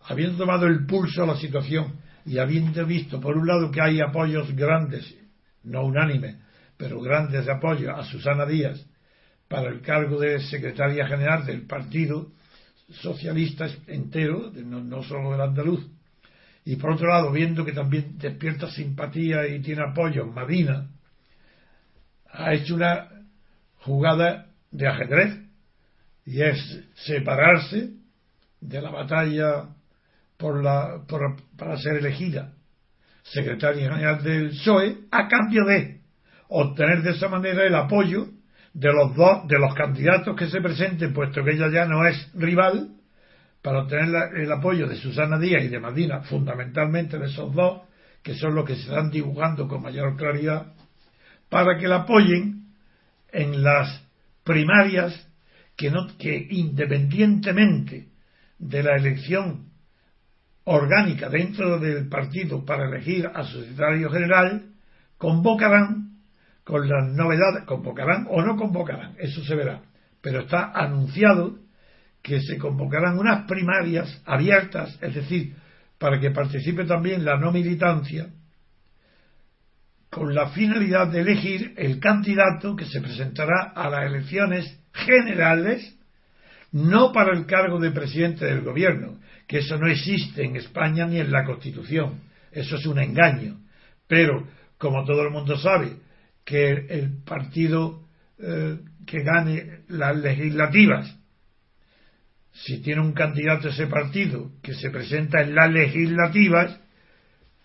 habiendo 0.00 0.38
tomado 0.38 0.66
el 0.66 0.86
pulso 0.86 1.22
a 1.22 1.26
la 1.26 1.36
situación 1.36 2.00
y 2.24 2.38
habiendo 2.38 2.84
visto, 2.84 3.20
por 3.20 3.36
un 3.36 3.46
lado, 3.46 3.70
que 3.70 3.80
hay 3.80 4.00
apoyos 4.00 4.54
grandes, 4.54 5.14
no 5.62 5.84
unánimes, 5.84 6.36
pero 6.76 7.00
grandes 7.00 7.48
apoyos 7.48 7.98
a 7.98 8.04
Susana 8.04 8.46
Díaz 8.46 8.84
para 9.48 9.68
el 9.68 9.80
cargo 9.80 10.20
de 10.20 10.40
secretaria 10.40 11.06
general 11.06 11.46
del 11.46 11.66
Partido 11.66 12.30
Socialista 12.90 13.68
entero, 13.86 14.50
no, 14.54 14.82
no 14.82 15.02
solo 15.02 15.32
del 15.32 15.40
andaluz, 15.40 15.86
y 16.64 16.76
por 16.76 16.92
otro 16.92 17.08
lado, 17.08 17.32
viendo 17.32 17.64
que 17.64 17.72
también 17.72 18.18
despierta 18.18 18.70
simpatía 18.70 19.46
y 19.46 19.60
tiene 19.60 19.82
apoyo 19.82 20.26
Madina, 20.26 20.90
ha 22.30 22.52
hecho 22.52 22.74
una 22.74 23.08
jugada 23.78 24.48
de 24.70 24.86
ajedrez 24.86 25.38
y 26.26 26.42
es 26.42 26.84
separarse 26.94 27.90
de 28.60 28.82
la 28.82 28.90
batalla 28.90 29.68
por 30.38 30.62
la, 30.62 31.02
para 31.56 31.76
ser 31.76 31.96
elegida 31.96 32.52
secretaria 33.24 33.90
general 33.90 34.22
del 34.22 34.50
PSOE 34.50 34.96
a 35.10 35.28
cambio 35.28 35.64
de 35.64 36.00
obtener 36.48 37.02
de 37.02 37.10
esa 37.10 37.28
manera 37.28 37.66
el 37.66 37.74
apoyo 37.74 38.28
de 38.72 38.92
los 38.92 39.14
dos 39.14 39.46
de 39.48 39.58
los 39.58 39.74
candidatos 39.74 40.36
que 40.36 40.48
se 40.48 40.60
presenten 40.60 41.12
puesto 41.12 41.44
que 41.44 41.50
ella 41.50 41.68
ya 41.70 41.84
no 41.84 42.06
es 42.06 42.30
rival 42.34 42.90
para 43.60 43.82
obtener 43.82 44.08
el 44.36 44.52
apoyo 44.52 44.86
de 44.86 44.96
Susana 44.96 45.38
Díaz 45.38 45.64
y 45.64 45.68
de 45.68 45.80
Madina 45.80 46.22
fundamentalmente 46.22 47.18
de 47.18 47.26
esos 47.26 47.52
dos 47.52 47.82
que 48.22 48.34
son 48.34 48.54
los 48.54 48.64
que 48.64 48.76
se 48.76 48.82
están 48.82 49.10
dibujando 49.10 49.66
con 49.66 49.82
mayor 49.82 50.16
claridad 50.16 50.72
para 51.48 51.76
que 51.78 51.88
la 51.88 51.96
apoyen 51.96 52.68
en 53.32 53.62
las 53.62 54.04
primarias 54.44 55.28
que 55.76 55.90
no 55.90 56.06
que 56.16 56.46
independientemente 56.50 58.06
de 58.58 58.82
la 58.82 58.96
elección 58.96 59.67
orgánica 60.68 61.28
dentro 61.28 61.78
del 61.78 62.08
partido 62.08 62.64
para 62.64 62.86
elegir 62.86 63.26
a 63.26 63.42
su 63.44 63.60
secretario 63.60 64.10
general, 64.10 64.66
convocarán 65.16 66.18
con 66.62 66.86
las 66.88 67.08
novedades, 67.08 67.64
convocarán 67.64 68.26
o 68.28 68.42
no 68.42 68.56
convocarán, 68.56 69.14
eso 69.18 69.42
se 69.44 69.54
verá, 69.54 69.80
pero 70.20 70.40
está 70.40 70.70
anunciado 70.74 71.58
que 72.22 72.40
se 72.40 72.58
convocarán 72.58 73.18
unas 73.18 73.46
primarias 73.46 74.22
abiertas, 74.26 74.98
es 75.00 75.14
decir, 75.14 75.54
para 75.98 76.20
que 76.20 76.30
participe 76.30 76.84
también 76.84 77.24
la 77.24 77.38
no 77.38 77.50
militancia, 77.50 78.28
con 80.10 80.34
la 80.34 80.50
finalidad 80.50 81.08
de 81.08 81.20
elegir 81.20 81.74
el 81.76 81.98
candidato 82.00 82.76
que 82.76 82.84
se 82.84 83.00
presentará 83.00 83.72
a 83.74 83.88
las 83.88 84.04
elecciones 84.04 84.80
generales, 84.92 85.96
no 86.72 87.12
para 87.12 87.36
el 87.36 87.46
cargo 87.46 87.78
de 87.78 87.90
presidente 87.90 88.44
del 88.44 88.60
gobierno, 88.60 89.18
que 89.48 89.58
eso 89.58 89.78
no 89.78 89.88
existe 89.88 90.44
en 90.44 90.56
España 90.56 91.06
ni 91.06 91.18
en 91.18 91.32
la 91.32 91.44
Constitución, 91.44 92.20
eso 92.52 92.76
es 92.76 92.86
un 92.86 92.98
engaño. 92.98 93.58
Pero, 94.06 94.46
como 94.76 95.04
todo 95.04 95.22
el 95.22 95.30
mundo 95.30 95.56
sabe, 95.56 95.96
que 96.44 96.70
el 96.70 97.22
partido 97.24 98.02
eh, 98.38 98.78
que 99.06 99.22
gane 99.22 99.80
las 99.88 100.16
legislativas, 100.16 101.16
si 102.52 102.82
tiene 102.82 103.00
un 103.00 103.12
candidato 103.12 103.68
ese 103.68 103.86
partido 103.86 104.50
que 104.62 104.74
se 104.74 104.90
presenta 104.90 105.40
en 105.40 105.54
las 105.54 105.72
legislativas, 105.72 106.78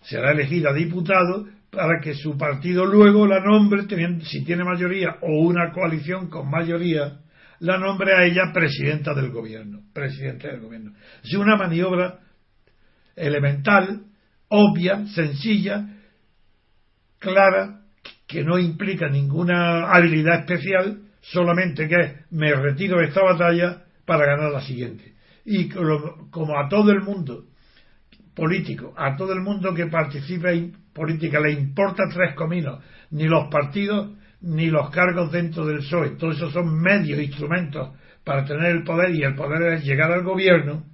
será 0.02 0.32
elegido 0.32 0.72
diputado 0.72 1.46
para 1.70 2.00
que 2.00 2.14
su 2.14 2.38
partido 2.38 2.86
luego 2.86 3.26
la 3.26 3.40
nombre, 3.40 3.82
si 4.24 4.44
tiene 4.44 4.64
mayoría 4.64 5.16
o 5.20 5.42
una 5.42 5.72
coalición 5.72 6.30
con 6.30 6.48
mayoría, 6.48 7.20
la 7.60 7.78
nombre 7.78 8.12
a 8.14 8.24
ella 8.24 8.52
presidenta 8.52 9.14
del 9.14 9.30
gobierno, 9.30 9.80
presidente 9.92 10.48
del 10.48 10.60
gobierno. 10.60 10.92
Es 11.22 11.34
una 11.34 11.56
maniobra 11.56 12.20
elemental, 13.16 14.04
obvia, 14.48 15.06
sencilla, 15.06 15.86
clara, 17.18 17.80
que 18.26 18.44
no 18.44 18.58
implica 18.58 19.08
ninguna 19.08 19.90
habilidad 19.90 20.40
especial, 20.40 21.00
solamente 21.20 21.88
que 21.88 22.24
me 22.30 22.52
retiro 22.54 22.98
de 22.98 23.06
esta 23.06 23.22
batalla 23.22 23.84
para 24.04 24.26
ganar 24.26 24.50
la 24.50 24.60
siguiente. 24.60 25.14
Y 25.44 25.68
como 25.68 26.58
a 26.58 26.68
todo 26.68 26.90
el 26.90 27.02
mundo 27.02 27.44
político, 28.34 28.94
a 28.96 29.16
todo 29.16 29.32
el 29.32 29.40
mundo 29.40 29.74
que 29.74 29.86
participa 29.86 30.50
en 30.52 30.72
política 30.92 31.40
le 31.40 31.52
importa 31.52 32.04
tres 32.12 32.34
cominos, 32.34 32.82
ni 33.10 33.24
los 33.24 33.48
partidos 33.48 34.16
ni 34.44 34.66
los 34.66 34.90
cargos 34.90 35.32
dentro 35.32 35.64
del 35.64 35.78
PSOE, 35.78 36.16
todos 36.16 36.36
esos 36.36 36.52
son 36.52 36.80
medios, 36.80 37.20
instrumentos 37.20 37.90
para 38.24 38.44
tener 38.44 38.76
el 38.76 38.84
poder 38.84 39.14
y 39.14 39.22
el 39.22 39.34
poder 39.34 39.74
es 39.74 39.84
llegar 39.84 40.12
al 40.12 40.22
gobierno, 40.22 40.84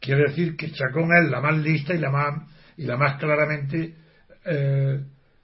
quiere 0.00 0.24
decir 0.28 0.56
que 0.56 0.70
Chacón 0.70 1.10
es 1.14 1.30
la 1.30 1.40
más 1.40 1.58
lista 1.58 1.94
y 1.94 1.98
la 1.98 2.10
más, 2.10 2.42
y 2.76 2.84
la 2.84 2.96
más 2.96 3.18
claramente 3.18 3.94
eh, 4.44 5.00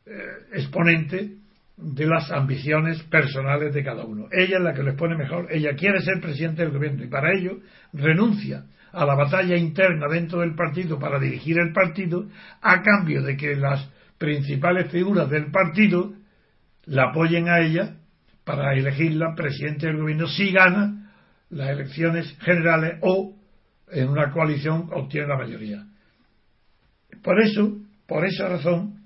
eh, 0.06 0.12
exponente 0.54 1.36
de 1.76 2.06
las 2.06 2.30
ambiciones 2.30 3.02
personales 3.04 3.74
de 3.74 3.84
cada 3.84 4.04
uno. 4.04 4.26
Ella 4.30 4.56
es 4.58 4.62
la 4.62 4.74
que 4.74 4.82
les 4.82 4.94
pone 4.94 5.16
mejor, 5.16 5.48
ella 5.50 5.74
quiere 5.74 6.00
ser 6.00 6.20
presidente 6.20 6.62
del 6.62 6.72
gobierno 6.72 7.04
y 7.04 7.08
para 7.08 7.32
ello 7.32 7.58
renuncia 7.92 8.64
a 8.92 9.04
la 9.04 9.14
batalla 9.14 9.56
interna 9.56 10.06
dentro 10.10 10.40
del 10.40 10.54
partido 10.54 10.98
para 10.98 11.18
dirigir 11.18 11.58
el 11.58 11.72
partido 11.72 12.26
a 12.62 12.82
cambio 12.82 13.22
de 13.22 13.36
que 13.36 13.54
las 13.54 13.88
principales 14.18 14.90
figuras 14.90 15.28
del 15.30 15.50
partido 15.50 16.14
la 16.90 17.10
apoyen 17.10 17.48
a 17.48 17.60
ella 17.60 17.94
para 18.44 18.74
elegirla 18.74 19.34
presidente 19.36 19.86
del 19.86 19.98
gobierno 19.98 20.26
si 20.26 20.50
gana 20.50 21.12
las 21.50 21.70
elecciones 21.70 22.36
generales 22.40 22.98
o 23.02 23.36
en 23.92 24.08
una 24.08 24.32
coalición 24.32 24.88
obtiene 24.92 25.28
la 25.28 25.36
mayoría. 25.36 25.86
Por 27.22 27.40
eso, 27.40 27.78
por 28.08 28.26
esa 28.26 28.48
razón, 28.48 29.04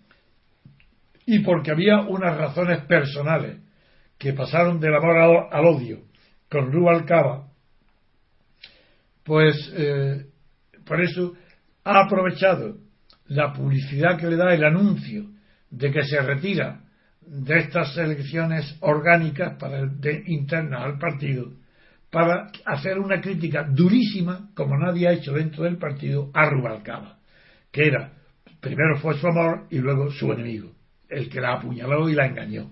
y 1.26 1.40
porque 1.40 1.72
había 1.72 2.00
unas 2.00 2.38
razones 2.38 2.86
personales 2.86 3.58
que 4.16 4.32
pasaron 4.32 4.80
del 4.80 4.94
amor 4.94 5.50
al, 5.52 5.66
odio 5.66 6.04
con 6.50 6.72
Rubalcaba, 6.72 7.48
pues 9.24 9.54
eh, 9.76 10.24
por 10.86 11.02
eso 11.02 11.34
ha 11.84 12.04
aprovechado 12.06 12.78
la 13.26 13.52
publicidad 13.52 14.18
que 14.18 14.28
le 14.28 14.36
da 14.36 14.54
el 14.54 14.64
anuncio 14.64 15.26
de 15.68 15.90
que 15.90 16.02
se 16.04 16.22
retira 16.22 16.83
de 17.26 17.58
estas 17.58 17.96
elecciones 17.96 18.76
orgánicas 18.80 19.56
para 19.58 19.78
el, 19.78 20.00
de, 20.00 20.22
internas 20.26 20.82
al 20.82 20.98
partido 20.98 21.52
para 22.14 22.46
hacer 22.64 23.00
una 23.00 23.20
crítica 23.20 23.64
durísima, 23.68 24.48
como 24.54 24.78
nadie 24.78 25.08
ha 25.08 25.12
hecho 25.12 25.32
dentro 25.32 25.64
del 25.64 25.78
partido, 25.78 26.30
a 26.32 26.48
Rubalcaba, 26.48 27.18
que 27.72 27.88
era, 27.88 28.12
primero 28.60 28.98
fue 28.98 29.18
su 29.18 29.26
amor 29.26 29.66
y 29.68 29.78
luego 29.78 30.12
su 30.12 30.32
enemigo, 30.32 30.70
el 31.08 31.28
que 31.28 31.40
la 31.40 31.54
apuñaló 31.54 32.08
y 32.08 32.14
la 32.14 32.26
engañó. 32.26 32.70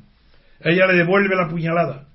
Ella 0.60 0.86
le 0.86 0.98
devuelve 0.98 1.34
la 1.34 1.48
puñalada, 1.48 2.06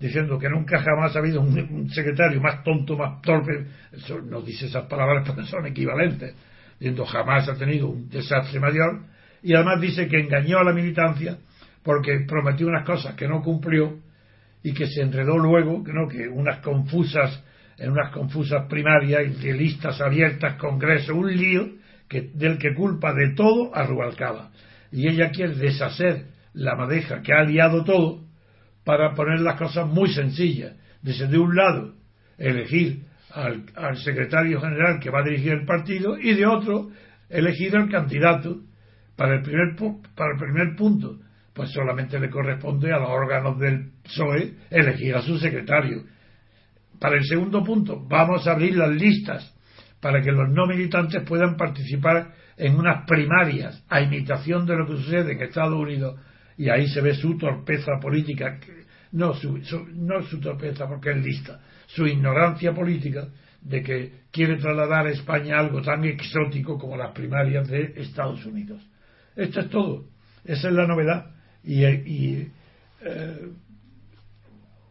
diciendo 0.00 0.40
que 0.40 0.48
nunca 0.48 0.82
jamás 0.82 1.14
ha 1.14 1.20
habido 1.20 1.40
un, 1.40 1.88
secretario 1.90 2.40
más 2.40 2.64
tonto, 2.64 2.96
más 2.96 3.22
torpe, 3.22 3.64
eso 3.92 4.20
no 4.20 4.42
dice 4.42 4.66
esas 4.66 4.86
palabras 4.86 5.24
porque 5.24 5.44
son 5.44 5.64
equivalentes, 5.66 6.34
diciendo 6.80 7.04
jamás 7.04 7.48
ha 7.48 7.54
tenido 7.54 7.90
un 7.90 8.08
desastre 8.08 8.58
mayor, 8.58 9.04
y 9.40 9.54
además 9.54 9.80
dice 9.80 10.08
que 10.08 10.18
engañó 10.18 10.58
a 10.58 10.64
la 10.64 10.72
militancia 10.72 11.38
porque 11.82 12.24
prometió 12.26 12.66
unas 12.66 12.84
cosas 12.84 13.14
que 13.14 13.28
no 13.28 13.42
cumplió 13.42 13.98
y 14.62 14.72
que 14.72 14.86
se 14.86 15.02
enredó 15.02 15.38
luego, 15.38 15.82
no, 15.86 16.08
que 16.08 16.28
unas 16.28 16.60
confusas, 16.60 17.42
en 17.78 17.90
unas 17.90 18.12
confusas 18.12 18.66
primarias, 18.68 19.40
de 19.40 19.52
listas 19.52 20.00
abiertas, 20.00 20.54
congresos, 20.56 21.16
un 21.16 21.34
lío 21.34 21.68
que, 22.08 22.30
del 22.34 22.58
que 22.58 22.74
culpa 22.74 23.12
de 23.12 23.34
todo 23.34 23.74
a 23.74 23.84
Rubalcaba. 23.84 24.50
Y 24.92 25.08
ella 25.08 25.30
quiere 25.30 25.54
deshacer 25.54 26.26
la 26.52 26.76
madeja 26.76 27.22
que 27.22 27.32
ha 27.32 27.42
liado 27.42 27.82
todo 27.84 28.20
para 28.84 29.14
poner 29.14 29.40
las 29.40 29.56
cosas 29.56 29.86
muy 29.88 30.12
sencillas. 30.12 30.74
Desde 31.02 31.26
de 31.26 31.38
un 31.38 31.56
lado, 31.56 31.94
elegir 32.38 33.04
al, 33.30 33.64
al, 33.74 33.96
secretario 33.96 34.60
general 34.60 35.00
que 35.00 35.10
va 35.10 35.20
a 35.20 35.24
dirigir 35.24 35.52
el 35.52 35.64
partido 35.64 36.18
y 36.18 36.34
de 36.34 36.46
otro, 36.46 36.90
elegir 37.28 37.76
al 37.76 37.88
candidato. 37.88 38.60
Para 39.16 39.36
el 39.36 39.42
primer, 39.42 39.76
para 40.14 40.32
el 40.32 40.38
primer 40.38 40.76
punto, 40.76 41.18
pues 41.54 41.70
solamente 41.70 42.18
le 42.18 42.30
corresponde 42.30 42.92
a 42.92 42.98
los 42.98 43.10
órganos 43.10 43.58
del 43.58 43.92
PSOE 44.02 44.54
elegir 44.70 45.14
a 45.14 45.22
su 45.22 45.38
secretario. 45.38 46.04
Para 46.98 47.16
el 47.16 47.24
segundo 47.24 47.62
punto, 47.62 48.02
vamos 48.08 48.46
a 48.46 48.52
abrir 48.52 48.76
las 48.76 48.90
listas 48.90 49.54
para 50.00 50.20
que 50.22 50.32
los 50.32 50.48
no 50.50 50.66
militantes 50.66 51.22
puedan 51.24 51.56
participar 51.56 52.32
en 52.56 52.76
unas 52.76 53.06
primarias 53.06 53.84
a 53.88 54.00
imitación 54.00 54.66
de 54.66 54.76
lo 54.76 54.86
que 54.86 54.96
sucede 54.96 55.32
en 55.32 55.42
Estados 55.42 55.78
Unidos 55.78 56.18
y 56.56 56.68
ahí 56.68 56.86
se 56.88 57.00
ve 57.00 57.14
su 57.14 57.36
torpeza 57.36 57.92
política, 58.00 58.58
no 59.12 59.34
su, 59.34 59.58
no 59.94 60.22
su 60.22 60.40
torpeza 60.40 60.86
porque 60.86 61.10
es 61.10 61.16
lista, 61.18 61.60
su 61.86 62.06
ignorancia 62.06 62.72
política 62.72 63.28
de 63.60 63.82
que 63.82 64.12
quiere 64.30 64.56
trasladar 64.56 65.06
a 65.06 65.10
España 65.10 65.58
algo 65.58 65.82
tan 65.82 66.04
exótico 66.04 66.78
como 66.78 66.96
las 66.96 67.12
primarias 67.12 67.68
de 67.68 67.94
Estados 67.96 68.44
Unidos. 68.44 68.82
Esto 69.36 69.60
es 69.60 69.70
todo. 69.70 70.06
Esa 70.44 70.68
es 70.68 70.74
la 70.74 70.86
novedad 70.86 71.31
y, 71.64 71.84
y, 71.84 72.52
eh, 73.00 73.48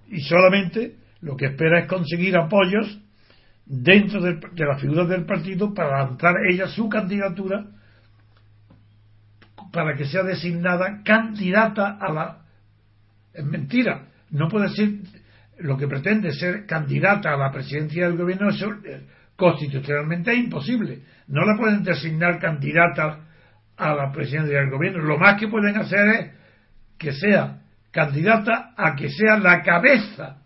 y 0.10 0.22
solamente 0.22 0.96
lo 1.22 1.36
que 1.36 1.48
espera 1.48 1.82
es 1.82 1.88
conseguir 1.88 2.38
apoyos 2.38 3.00
dentro 3.66 4.22
de, 4.22 4.40
de 4.54 4.66
las 4.66 4.82
figuras 4.82 5.08
del 5.08 5.26
partido 5.26 5.74
para 5.74 6.06
lanzar 6.06 6.36
ella 6.50 6.68
su 6.68 6.90
candidatura 6.90 7.66
para 9.72 9.96
que 9.96 10.06
sea 10.06 10.24
designada 10.24 11.02
candidata 11.04 11.98
a 12.00 12.12
la 12.12 12.38
es 13.34 13.46
mentira 13.46 14.08
no 14.32 14.50
puede 14.50 14.70
ser 14.70 14.90
lo 15.60 15.78
que 15.78 15.88
pretende 15.88 16.32
ser 16.32 16.66
candidata 16.66 17.34
a 17.34 17.38
la 17.38 17.52
presidencia 17.52 18.08
del 18.08 18.18
gobierno 18.18 18.50
eso 18.50 18.74
eh, 18.84 19.06
constitucionalmente 19.42 20.32
es 20.32 20.38
imposible. 20.38 21.02
No 21.28 21.42
la 21.42 21.58
pueden 21.58 21.84
designar 21.84 22.40
candidata 22.40 23.22
a 23.76 23.96
la 23.96 24.12
presidencia 24.12 24.60
del 24.60 24.70
gobierno. 24.70 25.02
Lo 25.02 25.18
más 25.18 25.40
que 25.40 25.48
pueden 25.48 25.78
hacer 25.78 26.08
es 26.10 26.32
que 27.02 27.14
sea 27.14 27.62
candidata 27.92 28.76
a 28.78 28.96
que 28.96 29.10
sea 29.10 29.40
la 29.40 29.64
cabeza 29.64 30.38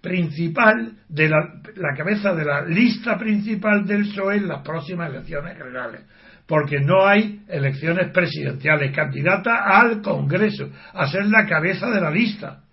principal 0.00 0.94
de 1.10 1.28
la, 1.28 1.94
cabeza 1.94 2.34
de 2.34 2.42
la 2.42 2.62
lista 2.62 3.18
principal 3.18 3.84
del 3.86 4.08
PSOE 4.08 4.38
en 4.38 4.48
las 4.48 4.62
próximas 4.62 5.10
elecciones 5.10 5.58
generales. 5.58 6.00
Porque 6.46 6.80
no 6.80 7.06
hay 7.06 7.42
elecciones 7.48 8.10
presidenciales. 8.12 8.96
Candidata 8.96 9.78
al 9.78 10.00
Congreso 10.00 10.70
a 10.94 11.06
ser 11.06 11.26
la 11.26 11.46
cabeza 11.46 11.90
de 11.90 12.00
la 12.00 12.10
lista. 12.10 12.64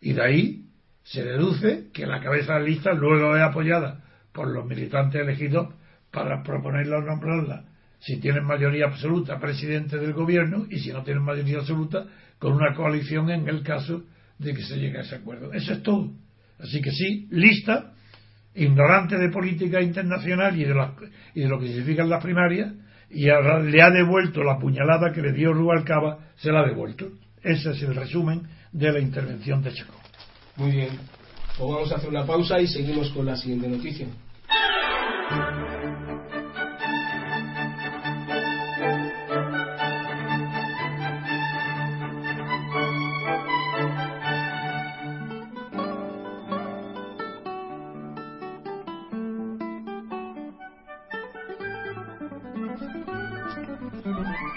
Y 0.00 0.12
de 0.12 0.22
ahí 0.22 0.64
se 1.04 1.22
deduce 1.22 1.86
que 1.94 2.04
la 2.04 2.20
cabeza 2.20 2.54
de 2.54 2.60
la 2.60 2.66
lista 2.66 2.92
luego 2.92 3.36
es 3.36 3.42
apoyada 3.42 4.02
por 4.32 4.48
los 4.48 4.66
militantes 4.66 5.20
elegidos 5.20 5.72
para 6.10 6.42
proponerla 6.42 6.98
o 6.98 7.02
nombrarla. 7.02 7.64
Si 8.00 8.20
tienen 8.20 8.44
mayoría 8.44 8.86
absoluta 8.86 9.38
presidente 9.38 9.98
del 9.98 10.12
gobierno 10.12 10.66
y 10.68 10.80
si 10.80 10.92
no 10.92 11.04
tienen 11.04 11.22
mayoría 11.22 11.58
absoluta 11.58 12.06
con 12.38 12.52
una 12.52 12.74
coalición 12.74 13.30
en 13.30 13.48
el 13.48 13.62
caso 13.62 14.04
de 14.38 14.54
que 14.54 14.62
se 14.62 14.76
llegue 14.76 14.98
a 14.98 15.02
ese 15.02 15.16
acuerdo. 15.16 15.52
Eso 15.52 15.72
es 15.72 15.82
todo. 15.82 16.12
Así 16.58 16.80
que 16.80 16.90
sí, 16.90 17.26
lista, 17.30 17.92
ignorante 18.54 19.16
de 19.18 19.30
política 19.30 19.80
internacional 19.80 20.58
y 20.58 20.64
de, 20.64 20.74
y 21.34 21.40
de 21.40 21.48
lo 21.48 21.58
que 21.58 21.68
significan 21.68 22.08
las 22.08 22.22
primarias, 22.22 22.72
y 23.10 23.28
ahora 23.30 23.60
le 23.60 23.82
ha 23.82 23.90
devuelto 23.90 24.42
la 24.42 24.58
puñalada 24.58 25.12
que 25.12 25.22
le 25.22 25.32
dio 25.32 25.52
Rubalcaba, 25.52 26.18
se 26.36 26.50
la 26.50 26.60
ha 26.60 26.66
devuelto. 26.66 27.08
Ese 27.42 27.70
es 27.70 27.82
el 27.82 27.94
resumen 27.94 28.42
de 28.72 28.92
la 28.92 28.98
intervención 28.98 29.62
de 29.62 29.72
Chacón. 29.72 29.96
Muy 30.56 30.72
bien. 30.72 30.88
O 31.58 31.72
vamos 31.72 31.92
a 31.92 31.96
hacer 31.96 32.10
una 32.10 32.26
pausa 32.26 32.60
y 32.60 32.66
seguimos 32.66 33.10
con 33.10 33.26
la 33.26 33.36
siguiente 33.36 33.68
noticia. 33.68 34.08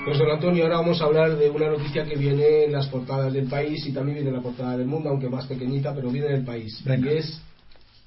Pues 0.06 0.18
don 0.18 0.30
Antonio, 0.30 0.64
ahora 0.64 0.78
vamos 0.78 1.02
a 1.02 1.06
hablar 1.06 1.36
de 1.38 1.50
una 1.50 1.70
noticia 1.70 2.06
que 2.06 2.16
viene 2.16 2.66
en 2.66 2.72
las 2.72 2.88
portadas 2.88 3.34
del 3.34 3.48
país 3.48 3.86
y 3.86 3.92
también 3.92 4.16
viene 4.16 4.30
en 4.30 4.36
la 4.36 4.42
portada 4.42 4.78
del 4.78 4.88
mundo, 4.88 5.10
aunque 5.10 5.30
más 5.30 5.46
pequeñita, 5.48 5.94
pero 5.94 6.10
viene 6.12 6.28
en 6.28 6.36
el 6.36 6.46
país. 6.46 6.82
Y 6.86 7.08
es 7.08 7.42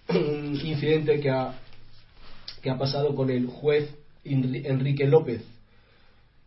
un 0.08 0.54
incidente 0.62 1.20
que 1.20 1.30
ha, 1.30 1.54
que 2.62 2.70
ha 2.70 2.78
pasado 2.78 3.14
con 3.14 3.30
el 3.30 3.46
juez 3.46 3.92
Enri- 4.24 4.62
Enrique 4.66 5.06
López. 5.06 5.42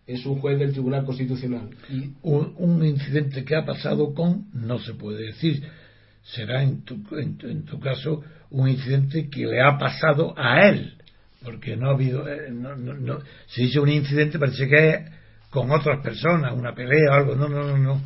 Es 0.08 0.26
un 0.26 0.40
juez 0.40 0.60
del 0.60 0.72
Tribunal 0.72 1.04
Constitucional. 1.06 1.70
Y 1.90 2.12
Un, 2.22 2.54
un 2.58 2.86
incidente 2.86 3.44
que 3.44 3.56
ha 3.56 3.66
pasado 3.66 4.14
con, 4.14 4.46
no 4.54 4.80
se 4.80 4.94
puede 4.94 5.26
decir, 5.28 5.64
será 6.24 6.64
en 6.64 6.84
tu, 6.84 6.96
en, 7.18 7.38
en 7.42 7.66
tu 7.66 7.80
caso 7.80 8.24
un 8.52 8.70
incidente 8.70 9.30
que 9.30 9.46
le 9.46 9.62
ha 9.62 9.78
pasado 9.78 10.34
a 10.38 10.68
él, 10.68 10.95
porque 11.46 11.78
no 11.78 11.90
ha 11.90 11.94
habido, 11.94 12.28
eh, 12.28 12.50
no, 12.52 12.76
no, 12.76 12.94
no. 12.96 13.20
se 13.48 13.62
dice 13.62 13.80
un 13.80 13.90
incidente, 13.90 14.40
parece 14.40 14.68
que 14.68 14.90
es 14.90 15.00
con 15.50 15.72
otras 15.72 16.02
personas, 16.04 16.54
una 16.54 16.74
pelea 16.76 17.12
o 17.12 17.14
algo, 17.14 17.36
no, 17.36 17.48
no, 17.48 17.64
no, 17.64 17.78
no. 17.78 18.02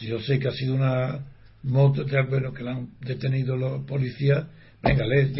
Yo 0.00 0.18
sé 0.20 0.38
que 0.38 0.48
ha 0.48 0.52
sido 0.52 0.74
una 0.74 1.18
moto, 1.64 2.04
pero 2.30 2.52
que 2.52 2.62
la 2.62 2.72
han 2.72 2.88
detenido 3.00 3.56
los 3.56 3.84
policías. 3.84 4.46
Venga, 4.82 5.04
lee, 5.04 5.32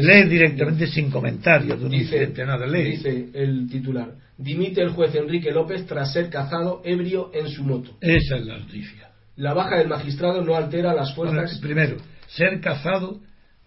lee 0.00 0.28
directamente 0.28 0.86
sin 0.88 1.10
comentarios 1.10 1.78
de 1.78 1.84
un 1.84 1.90
dice, 1.92 2.04
incidente, 2.04 2.44
nada, 2.44 2.66
lee. 2.66 2.90
dice 2.92 3.28
el 3.34 3.68
titular, 3.70 4.12
dimite 4.36 4.82
el 4.82 4.90
juez 4.90 5.14
Enrique 5.14 5.52
López 5.52 5.86
tras 5.86 6.12
ser 6.12 6.30
cazado 6.30 6.82
ebrio 6.84 7.30
en 7.32 7.48
su 7.48 7.62
moto. 7.62 7.96
Esa 8.00 8.36
es 8.36 8.46
la 8.46 8.58
noticia. 8.58 9.10
La 9.36 9.54
baja 9.54 9.78
del 9.78 9.88
magistrado 9.88 10.42
no 10.42 10.56
altera 10.56 10.94
las 10.94 11.14
Bueno, 11.14 11.32
fuerzas... 11.32 11.58
primero, 11.60 11.96
ser 12.28 12.60
cazado 12.60 13.20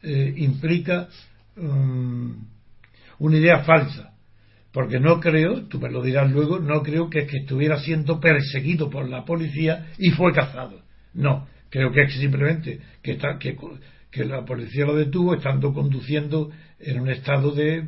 eh, 0.03 0.33
implica 0.37 1.07
mm, 1.55 2.31
una 3.19 3.37
idea 3.37 3.59
falsa. 3.63 4.11
Porque 4.71 4.99
no 4.99 5.21
creo, 5.21 5.67
tú 5.67 5.79
me 5.79 5.89
lo 5.89 6.01
dirás 6.01 6.29
luego, 6.29 6.59
no 6.59 6.83
creo 6.83 7.09
que, 7.09 7.25
que 7.25 7.37
estuviera 7.37 7.79
siendo 7.79 8.19
perseguido 8.19 8.89
por 8.89 9.07
la 9.07 9.23
policía 9.23 9.87
y 9.97 10.09
fue 10.11 10.33
cazado. 10.33 10.81
No, 11.13 11.47
creo 11.69 11.91
que 11.91 12.03
es 12.03 12.13
simplemente 12.13 12.79
que, 13.01 13.13
está, 13.13 13.39
que, 13.39 13.55
la 14.25 14.43
policía 14.43 14.85
lo 14.85 14.95
detuvo 14.95 15.33
estando 15.33 15.73
conduciendo 15.73 16.51
en 16.79 16.99
un 16.99 17.09
estado 17.09 17.51
de, 17.51 17.87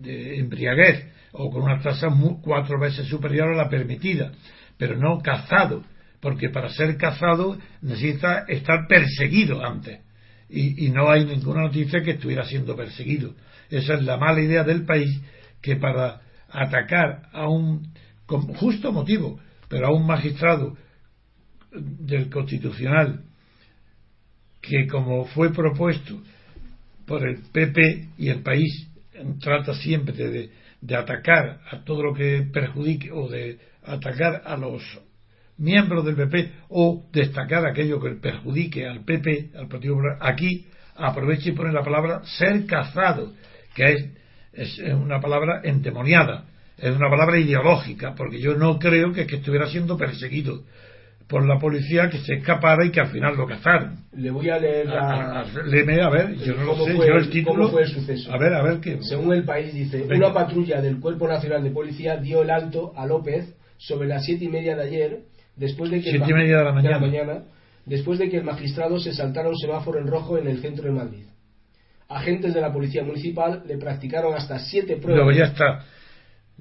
de 0.00 0.38
embriaguez 0.38 1.06
o 1.32 1.50
con 1.50 1.62
una 1.62 1.80
tasa 1.80 2.08
cuatro 2.42 2.80
veces 2.80 3.06
superior 3.06 3.52
a 3.52 3.56
la 3.56 3.68
permitida, 3.68 4.32
pero 4.76 4.96
no 4.96 5.20
cazado, 5.20 5.84
porque 6.20 6.48
para 6.50 6.68
ser 6.70 6.96
cazado 6.96 7.58
necesita 7.80 8.44
estar 8.48 8.86
perseguido 8.88 9.64
antes. 9.64 10.00
Y, 10.48 10.86
y 10.86 10.90
no 10.90 11.10
hay 11.10 11.24
ninguna 11.24 11.62
noticia 11.62 12.02
que 12.02 12.12
estuviera 12.12 12.44
siendo 12.44 12.74
perseguido. 12.74 13.34
Esa 13.70 13.94
es 13.94 14.02
la 14.02 14.16
mala 14.16 14.40
idea 14.40 14.64
del 14.64 14.84
país 14.84 15.20
que 15.60 15.76
para 15.76 16.20
atacar 16.48 17.28
a 17.32 17.48
un 17.48 17.92
con 18.26 18.42
justo 18.54 18.92
motivo, 18.92 19.40
pero 19.68 19.86
a 19.86 19.94
un 19.94 20.06
magistrado 20.06 20.76
del 21.72 22.28
constitucional 22.30 23.24
que 24.60 24.86
como 24.86 25.24
fue 25.26 25.52
propuesto 25.52 26.20
por 27.06 27.26
el 27.26 27.42
PP 27.52 28.08
y 28.18 28.28
el 28.28 28.42
país 28.42 28.88
trata 29.40 29.74
siempre 29.74 30.14
de, 30.14 30.50
de 30.80 30.96
atacar 30.96 31.60
a 31.70 31.84
todo 31.84 32.02
lo 32.02 32.14
que 32.14 32.46
perjudique 32.52 33.10
o 33.10 33.28
de 33.28 33.58
atacar 33.82 34.42
a 34.44 34.56
los 34.56 34.82
miembros 35.56 36.04
del 36.04 36.16
PP 36.16 36.52
o 36.68 37.06
destacar 37.12 37.66
aquello 37.66 38.00
que 38.00 38.10
perjudique 38.10 38.86
al 38.86 39.04
PP, 39.04 39.52
al 39.56 39.68
Partido 39.68 39.94
Popular, 39.94 40.18
aquí 40.20 40.66
aprovecha 40.94 41.48
y 41.48 41.52
pone 41.52 41.72
la 41.72 41.82
palabra 41.82 42.22
ser 42.24 42.66
cazado, 42.66 43.32
que 43.74 43.92
es, 43.92 44.06
es 44.52 44.78
una 44.94 45.20
palabra 45.20 45.60
endemoniada, 45.64 46.44
es 46.78 46.94
una 46.96 47.10
palabra 47.10 47.38
ideológica, 47.38 48.14
porque 48.16 48.40
yo 48.40 48.54
no 48.54 48.78
creo 48.78 49.12
que, 49.12 49.26
que 49.26 49.36
estuviera 49.36 49.66
siendo 49.66 49.96
perseguido 49.96 50.62
por 51.28 51.46
la 51.46 51.58
policía, 51.58 52.08
que 52.08 52.18
se 52.18 52.34
escapara 52.36 52.86
y 52.86 52.90
que 52.90 53.00
al 53.00 53.08
final 53.08 53.36
lo 53.36 53.46
cazaron. 53.46 53.98
Le 54.16 54.30
voy 54.30 54.48
a 54.48 54.58
leer 54.58 54.86
la... 54.86 55.00
A- 55.00 55.40
a- 55.42 55.62
léeme, 55.66 56.00
a 56.00 56.08
ver, 56.08 56.34
yo 56.36 56.54
no 56.54 56.64
lo 56.64 56.72
¿Cómo 56.72 56.84
sé, 56.86 56.94
fue 56.94 57.06
yo 57.06 57.14
el- 57.16 57.28
título. 57.30 57.56
cómo 57.56 57.68
fue 57.68 57.82
el 57.82 57.88
suceso? 57.88 58.32
A 58.32 58.38
ver, 58.38 58.54
a 58.54 58.62
ver 58.62 58.80
qué. 58.80 58.98
Según 59.02 59.34
el 59.34 59.44
país 59.44 59.74
dice, 59.74 59.98
Venga. 60.04 60.28
una 60.28 60.32
patrulla 60.34 60.80
del 60.80 60.98
Cuerpo 61.00 61.28
Nacional 61.28 61.62
de 61.62 61.70
Policía 61.70 62.16
dio 62.16 62.42
el 62.42 62.48
alto 62.50 62.92
a 62.96 63.04
López 63.04 63.54
sobre 63.76 64.08
las 64.08 64.24
siete 64.24 64.46
y 64.46 64.48
media 64.48 64.74
de 64.74 64.82
ayer, 64.84 65.18
después 65.56 65.90
de 65.90 65.98
que 66.00 66.10
Siete 66.10 66.30
y 66.30 66.32
media 66.32 66.58
de 66.58 66.64
la 66.64 66.72
mañana. 66.72 67.42
después 67.84 68.18
de 68.18 68.30
que 68.30 68.38
el 68.38 68.44
magistrado 68.44 68.98
se 68.98 69.12
saltara 69.12 69.50
un 69.50 69.56
semáforo 69.58 69.98
en 70.00 70.06
rojo 70.06 70.38
en 70.38 70.46
el 70.48 70.62
centro 70.62 70.84
de 70.84 70.92
Madrid. 70.92 71.24
Agentes 72.08 72.54
de 72.54 72.60
la 72.60 72.72
policía 72.72 73.04
municipal 73.04 73.62
le 73.66 73.76
practicaron 73.76 74.34
hasta 74.34 74.58
siete 74.58 74.96
pruebas. 74.96 75.24
Luego 75.24 75.32
ya 75.32 75.44
está. 75.46 75.84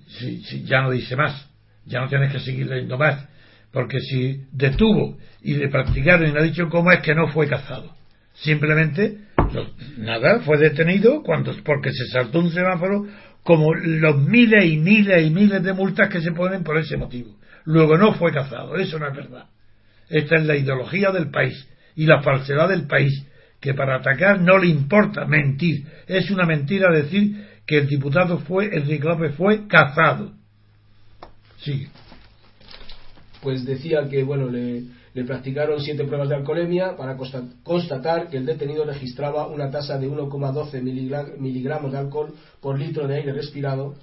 Si, 0.07 0.43
si 0.43 0.63
ya 0.63 0.81
no 0.81 0.91
dice 0.91 1.15
más, 1.15 1.49
ya 1.85 2.01
no 2.01 2.09
tienes 2.09 2.31
que 2.31 2.39
seguir 2.39 2.67
leyendo 2.67 2.97
más. 2.97 3.27
Porque 3.71 3.99
si 3.99 4.45
detuvo 4.51 5.17
y 5.41 5.55
le 5.55 5.69
practicaron 5.69 6.29
y 6.29 6.33
no 6.33 6.39
ha 6.39 6.43
dicho 6.43 6.69
cómo 6.69 6.91
es 6.91 7.01
que 7.01 7.15
no 7.15 7.27
fue 7.29 7.47
cazado. 7.47 7.95
Simplemente, 8.33 9.17
nada, 9.97 10.41
fue 10.41 10.57
detenido 10.57 11.23
cuando 11.23 11.55
porque 11.63 11.91
se 11.91 12.07
saltó 12.07 12.39
un 12.39 12.51
semáforo 12.51 13.07
como 13.43 13.73
los 13.73 14.17
miles 14.21 14.65
y 14.65 14.77
miles 14.77 15.25
y 15.25 15.29
miles 15.29 15.63
de 15.63 15.73
multas 15.73 16.09
que 16.09 16.21
se 16.21 16.31
ponen 16.31 16.63
por 16.63 16.77
ese 16.77 16.97
motivo. 16.97 17.35
Luego 17.63 17.97
no 17.97 18.13
fue 18.13 18.31
cazado, 18.31 18.75
eso 18.75 18.99
no 18.99 19.07
es 19.07 19.15
verdad. 19.15 19.45
Esta 20.09 20.35
es 20.35 20.45
la 20.45 20.55
ideología 20.55 21.11
del 21.11 21.31
país 21.31 21.67
y 21.95 22.05
la 22.05 22.21
falsedad 22.21 22.69
del 22.69 22.87
país, 22.87 23.25
que 23.59 23.73
para 23.73 23.95
atacar 23.97 24.41
no 24.41 24.57
le 24.57 24.67
importa 24.67 25.25
mentir. 25.25 25.85
Es 26.07 26.29
una 26.31 26.45
mentira 26.45 26.91
decir 26.91 27.45
que 27.65 27.79
el 27.79 27.87
diputado 27.87 28.39
fue, 28.39 28.75
Enrique 28.75 29.03
López 29.03 29.35
fue 29.35 29.67
cazado. 29.67 30.31
Sigue. 31.59 31.89
pues 33.41 33.65
decía 33.65 34.07
que 34.09 34.23
bueno 34.23 34.47
le, 34.49 34.83
le 35.13 35.23
practicaron 35.23 35.79
siete 35.81 36.03
pruebas 36.05 36.29
de 36.29 36.35
alcoholemia 36.35 36.95
para 36.95 37.15
consta- 37.17 37.47
constatar 37.63 38.29
que 38.29 38.37
el 38.37 38.45
detenido 38.45 38.85
registraba 38.85 39.47
una 39.47 39.69
tasa 39.71 39.97
de 39.97 40.07
1,12 40.07 40.81
miligra- 40.81 41.27
miligramos 41.39 41.91
de 41.91 41.97
alcohol 41.97 42.33
por 42.61 42.77
litro 42.79 43.07
de 43.07 43.15
aire 43.15 43.33
respirado 43.33 43.95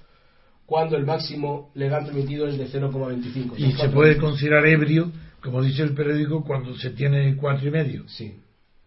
cuando 0.67 0.97
el 0.97 1.05
máximo 1.05 1.71
legal 1.75 2.07
permitido 2.07 2.49
es 2.49 2.59
de 2.59 2.67
0,25 2.67 3.49
Son 3.57 3.59
Y 3.59 3.73
se 3.73 3.89
puede 3.91 4.17
considerar 4.17 4.67
ebrio, 4.67 5.13
como 5.43 5.63
dice 5.63 5.83
el 5.83 5.95
periódico, 5.95 6.43
cuando 6.45 6.75
se 6.77 6.91
tiene 6.91 7.37
cuatro 7.37 7.69
y 7.69 7.71
medio. 7.71 8.09
sí 8.09 8.35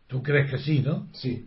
Tú 0.07 0.23
crees 0.23 0.49
que 0.49 0.57
sí, 0.57 0.79
¿no? 0.85 1.07
sí 1.13 1.45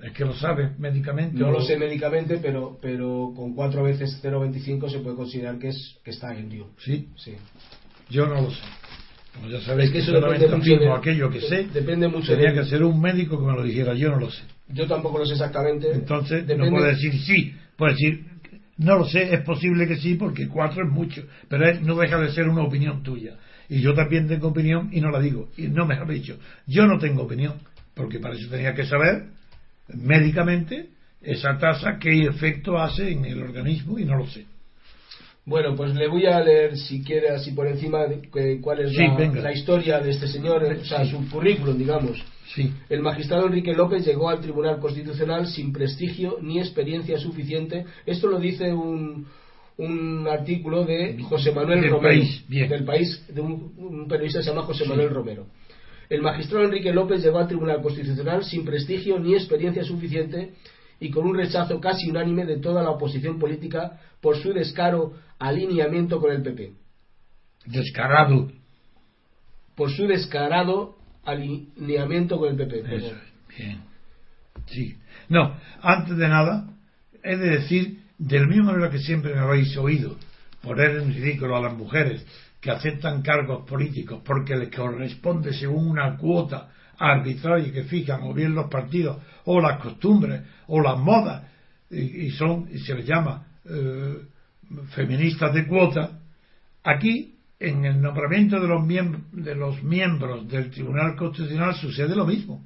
Es 0.00 0.12
que 0.12 0.24
lo 0.24 0.34
sabes 0.34 0.78
médicamente. 0.78 1.38
no 1.38 1.50
lo 1.50 1.60
sé 1.62 1.76
médicamente 1.76 2.38
pero 2.38 2.78
pero 2.80 3.32
con 3.34 3.54
cuatro 3.54 3.82
veces 3.82 4.20
0,25 4.22 4.90
se 4.90 4.98
puede 5.00 5.16
considerar 5.16 5.58
que 5.58 5.68
es 5.68 5.96
que 6.04 6.10
está 6.10 6.34
ebrio 6.36 6.68
Sí, 6.78 7.08
sí 7.16 7.34
yo 8.10 8.26
no 8.26 8.40
lo 8.42 8.50
sé. 8.50 8.62
Como 9.34 9.48
ya 9.50 9.60
sabéis 9.60 9.88
Es 9.88 9.92
que 9.92 9.98
que 9.98 10.02
eso 10.04 10.12
solamente 10.12 10.46
de- 10.48 10.90
aquello 10.92 11.30
que 11.30 11.40
sé. 11.42 11.66
depende 11.72 12.08
mucho 12.08 12.32
Tenía 12.34 12.52
de- 12.52 12.60
que 12.62 12.64
ser 12.68 12.82
un 12.82 13.00
médico 13.00 13.38
que 13.38 13.44
me 13.46 13.52
lo 13.52 13.62
dijera, 13.62 13.94
yo 13.94 14.10
no 14.10 14.18
lo 14.18 14.30
sé. 14.30 14.42
yo 14.68 14.86
tampoco 14.86 15.18
lo 15.18 15.26
sé 15.26 15.32
exactamente 15.32 15.90
Entonces 15.92 16.42
no 16.42 16.46
Depende- 16.48 16.70
puede 16.70 16.88
decir 16.92 17.12
sí, 17.20 17.54
puede 17.76 17.92
decir 17.92 18.24
no 18.78 18.96
lo 18.96 19.04
sé, 19.06 19.34
es 19.34 19.40
posible 19.42 19.88
que 19.88 19.96
sí, 19.96 20.14
porque 20.14 20.46
cuatro 20.46 20.84
es 20.86 20.90
mucho, 20.92 21.24
pero 21.48 21.68
es- 21.68 21.82
no 21.82 21.96
deja 21.96 22.18
de 22.20 22.30
ser 22.30 22.48
una 22.48 22.62
opinión 22.62 23.02
tuya. 23.02 23.36
Y 23.68 23.80
yo 23.80 23.92
también 23.92 24.28
tengo 24.28 24.48
opinión 24.48 24.88
y 24.92 25.00
no 25.00 25.10
la 25.10 25.18
digo. 25.18 25.48
Y 25.56 25.66
no 25.66 25.84
mejor 25.84 26.08
dicho, 26.08 26.38
yo 26.66 26.86
no 26.86 26.96
tengo 27.00 27.22
opinión, 27.24 27.54
porque 27.98 28.18
para 28.18 28.34
eso 28.34 28.48
tenía 28.48 28.74
que 28.74 28.86
saber 28.86 29.24
médicamente 29.88 30.90
esa 31.20 31.58
tasa 31.58 31.98
qué 31.98 32.22
efecto 32.24 32.78
hace 32.78 33.10
en 33.10 33.24
el 33.24 33.42
organismo 33.42 33.98
y 33.98 34.04
no 34.04 34.16
lo 34.16 34.26
sé. 34.26 34.46
Bueno, 35.44 35.74
pues 35.74 35.94
le 35.94 36.08
voy 36.08 36.26
a 36.26 36.40
leer, 36.40 36.76
si 36.76 37.02
quiere, 37.02 37.30
así 37.30 37.52
por 37.52 37.66
encima, 37.66 38.04
de 38.06 38.60
cuál 38.60 38.80
es 38.80 38.90
Sí, 38.90 39.02
la, 39.40 39.50
historia 39.52 39.98
de 39.98 40.10
este 40.10 40.28
señor, 40.28 40.62
o 40.62 40.84
sea, 40.84 41.04
Sí. 41.04 41.10
su 41.10 41.28
currículum, 41.30 41.78
digamos. 41.78 42.22
Sí, 42.54 42.70
El 42.90 43.00
magistrado 43.00 43.46
Enrique 43.46 43.72
López 43.74 44.04
llegó 44.06 44.28
al 44.28 44.40
Tribunal 44.40 44.78
Constitucional 44.78 45.46
sin 45.46 45.72
prestigio 45.72 46.36
ni 46.42 46.58
experiencia 46.58 47.18
suficiente. 47.18 47.84
Esto 48.04 48.26
lo 48.28 48.38
dice 48.38 48.72
un, 48.74 49.26
un 49.78 50.28
artículo 50.28 50.84
de 50.84 51.16
José 51.22 51.52
Manuel 51.52 51.80
Del 51.80 51.90
Romero, 51.92 52.08
País, 52.20 52.44
bien. 52.46 52.68
del 52.68 52.84
país, 52.84 53.26
de 53.34 53.40
un, 53.40 53.72
un 53.78 54.06
periodista 54.08 54.40
que 54.40 54.44
se 54.44 54.50
llama 54.50 54.62
José. 54.62 54.84
Manuel 54.86 55.10
Romero. 55.10 55.46
El 56.08 56.22
magistrado 56.22 56.64
Enrique 56.64 56.92
López 56.92 57.22
llegó 57.22 57.38
al 57.38 57.48
Tribunal 57.48 57.82
Constitucional 57.82 58.44
sin 58.44 58.64
prestigio 58.64 59.18
ni 59.18 59.34
experiencia 59.34 59.84
suficiente 59.84 60.54
y 61.00 61.10
con 61.10 61.26
un 61.26 61.36
rechazo 61.36 61.80
casi 61.80 62.10
unánime 62.10 62.44
de 62.44 62.58
toda 62.58 62.82
la 62.82 62.90
oposición 62.90 63.38
política 63.38 64.00
por 64.20 64.36
su 64.36 64.52
descaro 64.52 65.14
alineamiento 65.38 66.18
con 66.20 66.32
el 66.32 66.42
PP. 66.42 66.72
descarado. 67.66 68.50
Por 69.76 69.90
su 69.92 70.06
descarado 70.06 70.96
alineamiento 71.24 72.38
con 72.38 72.50
el 72.50 72.56
PP. 72.56 72.78
Eso 72.80 72.88
perdón. 72.88 73.10
es, 73.50 73.56
bien. 73.58 73.80
Sí. 74.66 74.96
No, 75.28 75.56
antes 75.82 76.16
de 76.16 76.28
nada, 76.28 76.68
he 77.22 77.36
de 77.36 77.50
decir, 77.50 78.02
del 78.18 78.48
mismo 78.48 78.72
modo 78.72 78.90
que 78.90 78.98
siempre 78.98 79.34
me 79.34 79.40
habéis 79.40 79.76
oído, 79.76 80.16
poner 80.62 80.96
en 80.96 81.12
ridículo 81.12 81.56
a 81.56 81.60
las 81.60 81.76
mujeres 81.76 82.26
que 82.60 82.70
aceptan 82.70 83.22
cargos 83.22 83.68
políticos 83.68 84.22
porque 84.24 84.56
les 84.56 84.74
corresponde 84.74 85.52
según 85.52 85.88
una 85.88 86.16
cuota 86.16 86.70
arbitraria 86.98 87.72
que 87.72 87.84
fijan 87.84 88.22
o 88.22 88.34
bien 88.34 88.54
los 88.54 88.68
partidos 88.68 89.18
o 89.44 89.60
las 89.60 89.80
costumbres 89.80 90.42
o 90.66 90.80
las 90.80 90.98
modas 90.98 91.44
y, 91.90 92.30
son 92.32 92.68
y 92.72 92.78
se 92.78 92.94
les 92.94 93.06
llama 93.06 93.46
eh, 93.64 94.18
feministas 94.90 95.54
de 95.54 95.66
cuota 95.66 96.18
aquí 96.82 97.34
en 97.60 97.84
el 97.84 98.00
nombramiento 98.00 98.60
de 98.60 98.68
los, 98.68 98.86
de 99.32 99.54
los 99.54 99.82
miembros 99.82 100.48
del 100.48 100.70
Tribunal 100.70 101.16
Constitucional 101.16 101.74
sucede 101.76 102.14
lo 102.16 102.26
mismo 102.26 102.64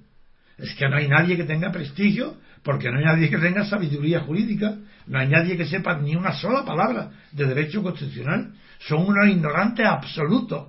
es 0.59 0.75
que 0.75 0.89
no 0.89 0.97
hay 0.97 1.09
nadie 1.09 1.37
que 1.37 1.45
tenga 1.45 1.71
prestigio 1.71 2.37
porque 2.63 2.91
no 2.91 2.99
hay 2.99 3.05
nadie 3.05 3.29
que 3.29 3.39
tenga 3.39 3.65
sabiduría 3.65 4.21
jurídica, 4.21 4.77
no 5.07 5.19
hay 5.19 5.29
nadie 5.29 5.57
que 5.57 5.67
sepa 5.67 5.99
ni 5.99 6.15
una 6.15 6.33
sola 6.35 6.65
palabra 6.65 7.11
de 7.33 7.47
derecho 7.47 7.83
constitucional. 7.83 8.53
Son 8.89 9.07
unos 9.07 9.29
ignorantes 9.29 9.87
absolutos. 9.87 10.69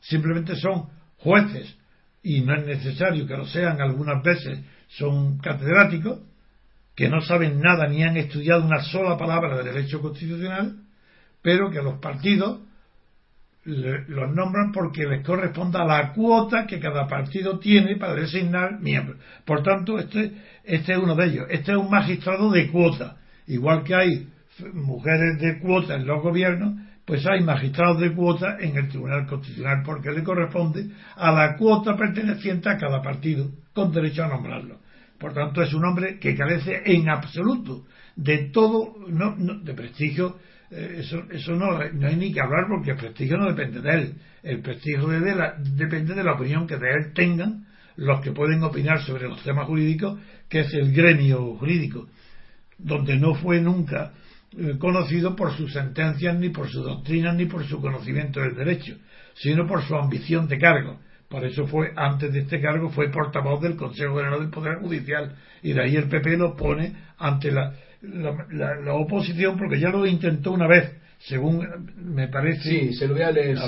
Simplemente 0.00 0.56
son 0.56 0.88
jueces, 1.18 1.76
y 2.22 2.40
no 2.40 2.54
es 2.54 2.66
necesario 2.66 3.26
que 3.26 3.36
lo 3.36 3.46
sean 3.46 3.80
algunas 3.80 4.22
veces, 4.22 4.60
son 4.88 5.38
catedráticos, 5.38 6.20
que 6.94 7.08
no 7.08 7.20
saben 7.20 7.60
nada 7.60 7.88
ni 7.88 8.02
han 8.02 8.16
estudiado 8.16 8.64
una 8.64 8.82
sola 8.82 9.16
palabra 9.16 9.56
de 9.56 9.64
derecho 9.64 10.00
constitucional, 10.00 10.76
pero 11.42 11.70
que 11.70 11.82
los 11.82 11.98
partidos 11.98 12.60
los 13.66 14.32
nombran 14.32 14.70
porque 14.72 15.06
les 15.06 15.24
corresponde 15.24 15.78
a 15.78 15.84
la 15.84 16.12
cuota 16.12 16.66
que 16.66 16.78
cada 16.78 17.08
partido 17.08 17.58
tiene 17.58 17.96
para 17.96 18.14
designar 18.14 18.80
miembros. 18.80 19.18
Por 19.44 19.62
tanto, 19.62 19.98
este, 19.98 20.32
este 20.62 20.92
es 20.92 20.98
uno 20.98 21.16
de 21.16 21.26
ellos. 21.26 21.46
Este 21.50 21.72
es 21.72 21.78
un 21.78 21.90
magistrado 21.90 22.50
de 22.50 22.70
cuota. 22.70 23.16
Igual 23.48 23.82
que 23.82 23.94
hay 23.94 24.28
mujeres 24.72 25.40
de 25.40 25.58
cuota 25.58 25.96
en 25.96 26.06
los 26.06 26.22
gobiernos, 26.22 26.74
pues 27.06 27.24
hay 27.24 27.42
magistrados 27.42 28.00
de 28.00 28.12
cuota 28.12 28.56
en 28.58 28.76
el 28.76 28.88
Tribunal 28.88 29.26
Constitucional 29.26 29.82
porque 29.84 30.10
le 30.10 30.24
corresponde 30.24 30.90
a 31.14 31.30
la 31.30 31.56
cuota 31.56 31.96
perteneciente 31.96 32.68
a 32.68 32.76
cada 32.76 33.00
partido 33.00 33.48
con 33.72 33.92
derecho 33.92 34.24
a 34.24 34.28
nombrarlo. 34.28 34.80
Por 35.18 35.32
tanto, 35.32 35.62
es 35.62 35.72
un 35.72 35.84
hombre 35.84 36.18
que 36.18 36.34
carece 36.34 36.82
en 36.84 37.08
absoluto 37.08 37.86
de 38.16 38.50
todo, 38.50 38.96
no, 39.08 39.36
de 39.36 39.72
prestigio 39.72 40.36
eh, 40.70 40.96
eso, 40.98 41.22
eso 41.30 41.52
no, 41.52 41.78
no, 41.92 42.08
hay 42.08 42.16
ni 42.16 42.32
que 42.32 42.40
hablar 42.40 42.64
porque 42.68 42.90
el 42.90 42.96
prestigio 42.96 43.36
no 43.36 43.46
depende 43.46 43.80
de 43.80 43.94
él. 43.94 44.14
El 44.42 44.60
prestigio 44.60 45.06
de 45.06 45.18
él 45.18 45.38
depende 45.76 46.12
de 46.12 46.24
la 46.24 46.32
opinión 46.32 46.66
que 46.66 46.76
de 46.76 46.88
él 46.88 47.12
tengan 47.14 47.66
los 47.96 48.20
que 48.20 48.32
pueden 48.32 48.62
opinar 48.62 49.00
sobre 49.02 49.28
los 49.28 49.42
temas 49.42 49.66
jurídicos, 49.66 50.18
que 50.48 50.60
es 50.60 50.74
el 50.74 50.92
gremio 50.92 51.54
jurídico, 51.54 52.08
donde 52.78 53.16
no 53.16 53.34
fue 53.34 53.60
nunca 53.60 54.12
eh, 54.58 54.76
conocido 54.78 55.36
por 55.36 55.56
sus 55.56 55.72
sentencias, 55.72 56.36
ni 56.38 56.50
por 56.50 56.68
sus 56.68 56.84
doctrinas, 56.84 57.34
ni 57.34 57.46
por 57.46 57.64
su 57.64 57.80
conocimiento 57.80 58.40
del 58.40 58.54
derecho, 58.54 58.96
sino 59.34 59.66
por 59.66 59.82
su 59.82 59.94
ambición 59.94 60.48
de 60.48 60.58
cargo. 60.58 60.98
Por 61.28 61.44
eso 61.44 61.66
fue, 61.66 61.92
antes 61.96 62.32
de 62.32 62.40
este 62.40 62.60
cargo, 62.60 62.88
fue 62.90 63.10
portavoz 63.10 63.60
del 63.60 63.76
Consejo 63.76 64.16
General 64.16 64.40
del 64.40 64.50
Poder 64.50 64.78
Judicial, 64.78 65.34
y 65.62 65.72
de 65.72 65.82
ahí 65.82 65.96
el 65.96 66.08
PP 66.08 66.36
lo 66.36 66.54
pone 66.54 66.94
ante 67.18 67.50
la, 67.50 67.74
la, 68.02 68.94
oposición 68.94 69.58
porque 69.58 69.80
ya 69.80 69.88
lo 69.88 70.06
intentó 70.06 70.52
una 70.52 70.68
vez 70.68 70.92
según 71.18 71.66
me 71.96 72.28
parece. 72.28 72.62
Sí 72.62 72.94
se 72.94 73.08
lo 73.08 73.14
voy 73.14 73.22
a 73.22 73.30
leer 73.30 73.58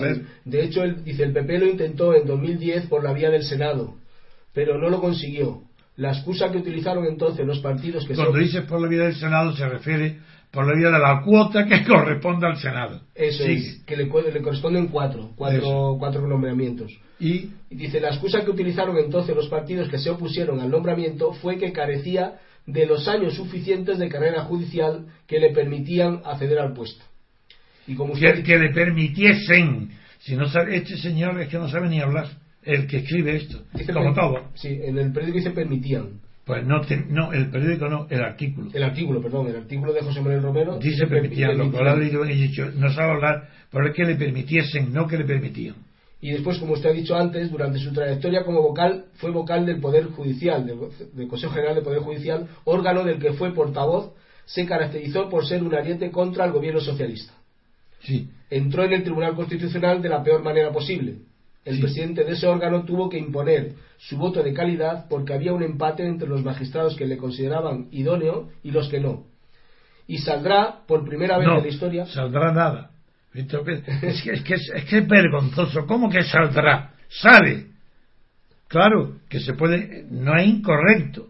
de 0.44 0.64
hecho 0.64 0.82
él 0.82 1.02
dice 1.02 1.24
el 1.24 1.32
PP 1.32 1.58
lo 1.58 1.66
intentó 1.66 2.14
en 2.14 2.26
2010 2.26 2.86
por 2.86 3.02
la 3.02 3.12
vía 3.12 3.30
del 3.30 3.42
Senado 3.42 3.96
pero 4.52 4.78
no 4.78 4.88
lo 4.88 5.00
consiguió. 5.00 5.62
La 5.96 6.12
excusa 6.12 6.50
que 6.50 6.58
utilizaron 6.58 7.04
entonces 7.06 7.46
los 7.46 7.60
partidos 7.60 8.06
que 8.06 8.14
cuando 8.14 8.38
dice 8.38 8.62
por 8.62 8.80
la 8.80 8.88
vía 8.88 9.04
del 9.04 9.16
Senado 9.16 9.54
se 9.56 9.68
refiere 9.68 10.18
por 10.50 10.66
la 10.66 10.74
vía 10.74 10.90
de 10.90 10.98
la 10.98 11.22
cuota 11.22 11.66
que 11.66 11.84
corresponde 11.86 12.46
al 12.46 12.56
Senado 12.56 13.00
eso 13.14 13.44
es 13.44 13.82
que 13.86 13.96
le, 13.96 14.04
le 14.04 14.42
corresponden 14.42 14.88
cuatro 14.88 15.30
cuatro, 15.36 15.96
cuatro 15.98 16.26
nombramientos 16.26 16.92
y 17.20 17.50
dice 17.70 18.00
la 18.00 18.08
excusa 18.08 18.44
que 18.44 18.50
utilizaron 18.50 18.96
entonces 18.98 19.34
los 19.34 19.48
partidos 19.48 19.88
que 19.88 19.98
se 19.98 20.10
opusieron 20.10 20.60
al 20.60 20.70
nombramiento 20.70 21.32
fue 21.32 21.58
que 21.58 21.72
carecía 21.72 22.38
de 22.68 22.84
los 22.84 23.08
años 23.08 23.34
suficientes 23.34 23.98
de 23.98 24.08
carrera 24.10 24.42
judicial 24.42 25.06
que 25.26 25.40
le 25.40 25.52
permitían 25.52 26.20
acceder 26.24 26.58
al 26.58 26.74
puesto. 26.74 27.02
Y 27.86 27.94
como 27.94 28.12
que, 28.12 28.58
le 28.58 28.70
permitiesen. 28.74 29.90
Si 30.18 30.36
no 30.36 30.48
sabe, 30.48 30.76
este 30.76 30.98
señor 30.98 31.40
es 31.40 31.48
que 31.48 31.58
no 31.58 31.68
sabe 31.68 31.88
ni 31.88 32.00
hablar. 32.00 32.28
El 32.62 32.86
que 32.86 32.98
escribe 32.98 33.36
esto. 33.36 33.62
Dice 33.72 33.94
como 33.94 34.12
todo. 34.12 34.50
Sí, 34.54 34.68
en 34.68 34.98
el 34.98 35.10
periódico 35.12 35.38
dice 35.38 35.50
permitían. 35.52 36.20
Pues 36.48 36.66
no, 36.66 36.80
no, 37.10 37.32
el 37.32 37.50
periódico 37.50 37.88
no, 37.88 38.08
el 38.10 38.22
artículo. 38.22 38.70
El 38.72 38.82
artículo, 38.82 39.22
perdón, 39.22 39.46
el 39.46 39.56
artículo 39.56 39.92
de 39.92 40.00
José 40.00 40.20
Manuel 40.20 40.42
Romero. 40.42 40.78
Dice 40.78 41.06
permitían, 41.06 41.56
lo 41.56 41.70
que 41.70 41.78
ha 41.78 41.94
leído 41.94 42.24
y 42.24 42.34
dicho, 42.34 42.68
no 42.74 42.90
sabe 42.90 43.12
hablar, 43.12 43.48
pero 43.70 43.86
es 43.86 43.94
que 43.94 44.04
le 44.04 44.16
permitiesen, 44.16 44.92
no 44.92 45.06
que 45.06 45.18
le 45.18 45.24
permitían 45.24 45.76
y 46.20 46.32
después, 46.32 46.58
como 46.58 46.72
usted 46.72 46.90
ha 46.90 46.92
dicho 46.92 47.16
antes, 47.16 47.50
durante 47.50 47.78
su 47.78 47.92
trayectoria 47.92 48.44
como 48.44 48.60
vocal, 48.60 49.06
fue 49.14 49.30
vocal 49.30 49.64
del 49.64 49.80
Poder 49.80 50.06
Judicial, 50.06 50.66
del, 50.66 51.28
Consejo 51.28 51.52
General 51.52 51.76
del 51.76 51.84
Poder 51.84 52.00
Judicial, 52.00 52.48
órgano 52.64 53.04
del 53.04 53.20
que 53.20 53.34
fue 53.34 53.54
portavoz, 53.54 54.12
se 54.44 54.66
caracterizó 54.66 55.28
por 55.28 55.46
ser 55.46 55.62
un 55.62 55.74
ariete 55.74 56.10
contra 56.10 56.44
el 56.44 56.52
gobierno 56.52 56.80
socialista. 56.80 57.34
Sí. 58.00 58.28
Entró 58.50 58.84
en 58.84 58.94
el 58.94 59.04
Tribunal 59.04 59.36
Constitucional 59.36 60.02
de 60.02 60.08
la 60.08 60.22
peor 60.22 60.42
manera 60.42 60.72
posible. 60.72 61.18
El 61.68 61.80
presidente 61.80 62.24
de 62.24 62.32
ese 62.32 62.46
órgano 62.46 62.84
tuvo 62.84 63.08
que 63.08 63.18
imponer 63.18 63.74
su 63.98 64.16
voto 64.16 64.42
de 64.42 64.52
calidad 64.52 65.06
porque 65.08 65.34
había 65.34 65.52
un 65.52 65.62
empate 65.62 66.06
entre 66.06 66.28
los 66.28 66.42
magistrados 66.42 66.96
que 66.96 67.06
le 67.06 67.16
consideraban 67.16 67.88
idóneo 67.90 68.48
y 68.62 68.70
los 68.70 68.88
que 68.88 69.00
no. 69.00 69.24
Y 70.06 70.18
saldrá 70.18 70.80
por 70.86 71.04
primera 71.04 71.38
vez 71.38 71.48
en 71.48 71.62
la 71.62 71.68
historia. 71.68 72.06
Saldrá 72.06 72.52
nada 72.52 72.90
es 73.34 74.22
que, 74.22 74.32
es, 74.32 74.42
que 74.42 74.54
es, 74.54 74.84
que 74.88 74.98
es 74.98 75.08
vergonzoso. 75.08 75.86
¿Cómo 75.86 76.10
que 76.10 76.22
saldrá? 76.22 76.92
Sale. 77.08 77.66
Claro 78.66 79.20
que 79.28 79.40
se 79.40 79.54
puede, 79.54 80.06
no 80.10 80.36
es 80.36 80.46
incorrecto, 80.46 81.28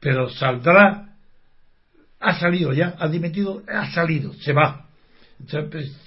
pero 0.00 0.30
saldrá. 0.30 1.08
Ha 2.20 2.38
salido 2.38 2.72
ya, 2.72 2.94
ha 2.98 3.08
dimitido, 3.08 3.62
ha 3.68 3.90
salido, 3.90 4.32
se 4.34 4.52
va. 4.52 4.86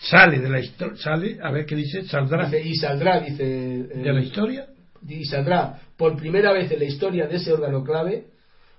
Sale 0.02 0.40
de 0.40 0.50
la 0.50 0.60
historia, 0.60 0.98
sale, 0.98 1.38
a 1.42 1.52
ver 1.52 1.66
qué 1.66 1.76
dice, 1.76 2.04
saldrá. 2.04 2.50
y 2.58 2.76
saldrá, 2.76 3.20
dice. 3.20 3.44
¿De 3.44 4.14
la 4.14 4.22
historia? 4.22 4.68
Y 5.08 5.26
saldrá 5.26 5.80
por 5.98 6.18
primera 6.18 6.52
vez 6.52 6.72
en 6.72 6.80
la 6.80 6.86
historia 6.86 7.28
de 7.28 7.36
ese 7.36 7.54
órgano 7.54 7.84
clave 7.84 8.26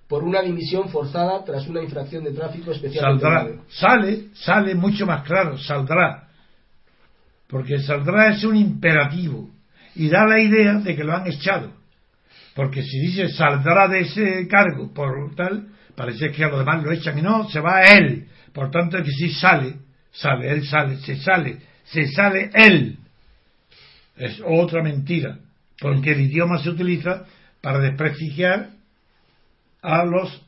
por 0.09 0.25
una 0.25 0.43
dimisión 0.43 0.89
forzada 0.89 1.45
tras 1.45 1.67
una 1.69 1.83
infracción 1.83 2.25
de 2.25 2.33
tráfico 2.33 2.73
especial. 2.73 3.05
Saldrá, 3.05 3.49
sale, 3.69 4.25
sale 4.35 4.75
mucho 4.75 5.07
más 5.07 5.25
claro, 5.25 5.57
saldrá 5.59 6.27
porque 7.49 7.79
saldrá 7.79 8.31
es 8.31 8.45
un 8.45 8.57
imperativo 8.57 9.51
y 9.95 10.09
da 10.09 10.27
la 10.27 10.41
idea 10.41 10.75
de 10.75 10.97
que 10.97 11.05
lo 11.05 11.15
han 11.15 11.27
echado. 11.27 11.73
Porque 12.55 12.83
si 12.83 12.99
dice 12.99 13.29
saldrá 13.29 13.89
de 13.89 14.01
ese 14.01 14.49
cargo 14.49 14.93
por 14.93 15.35
tal, 15.35 15.69
parece 15.95 16.31
que 16.31 16.45
a 16.45 16.49
los 16.49 16.59
demás 16.59 16.83
lo 16.83 16.93
echan 16.93 17.19
y 17.19 17.23
no, 17.23 17.49
se 17.49 17.61
va 17.61 17.79
a 17.79 17.99
él. 17.99 18.27
Por 18.53 18.71
tanto, 18.71 18.99
que 19.03 19.11
si 19.11 19.31
sale, 19.31 19.75
sale, 20.17 20.51
él 20.51 20.67
sale, 20.67 20.97
se 20.99 21.17
sale, 21.17 21.59
se 21.85 22.09
sale 22.09 22.51
él. 22.55 22.99
Es 24.17 24.41
otra 24.45 24.83
mentira, 24.83 25.39
porque 25.79 26.13
el 26.13 26.23
idioma 26.23 26.63
se 26.63 26.71
utiliza 26.71 27.27
para 27.61 27.81
desprestigiar 27.81 28.71
a 29.83 30.05
los 30.05 30.43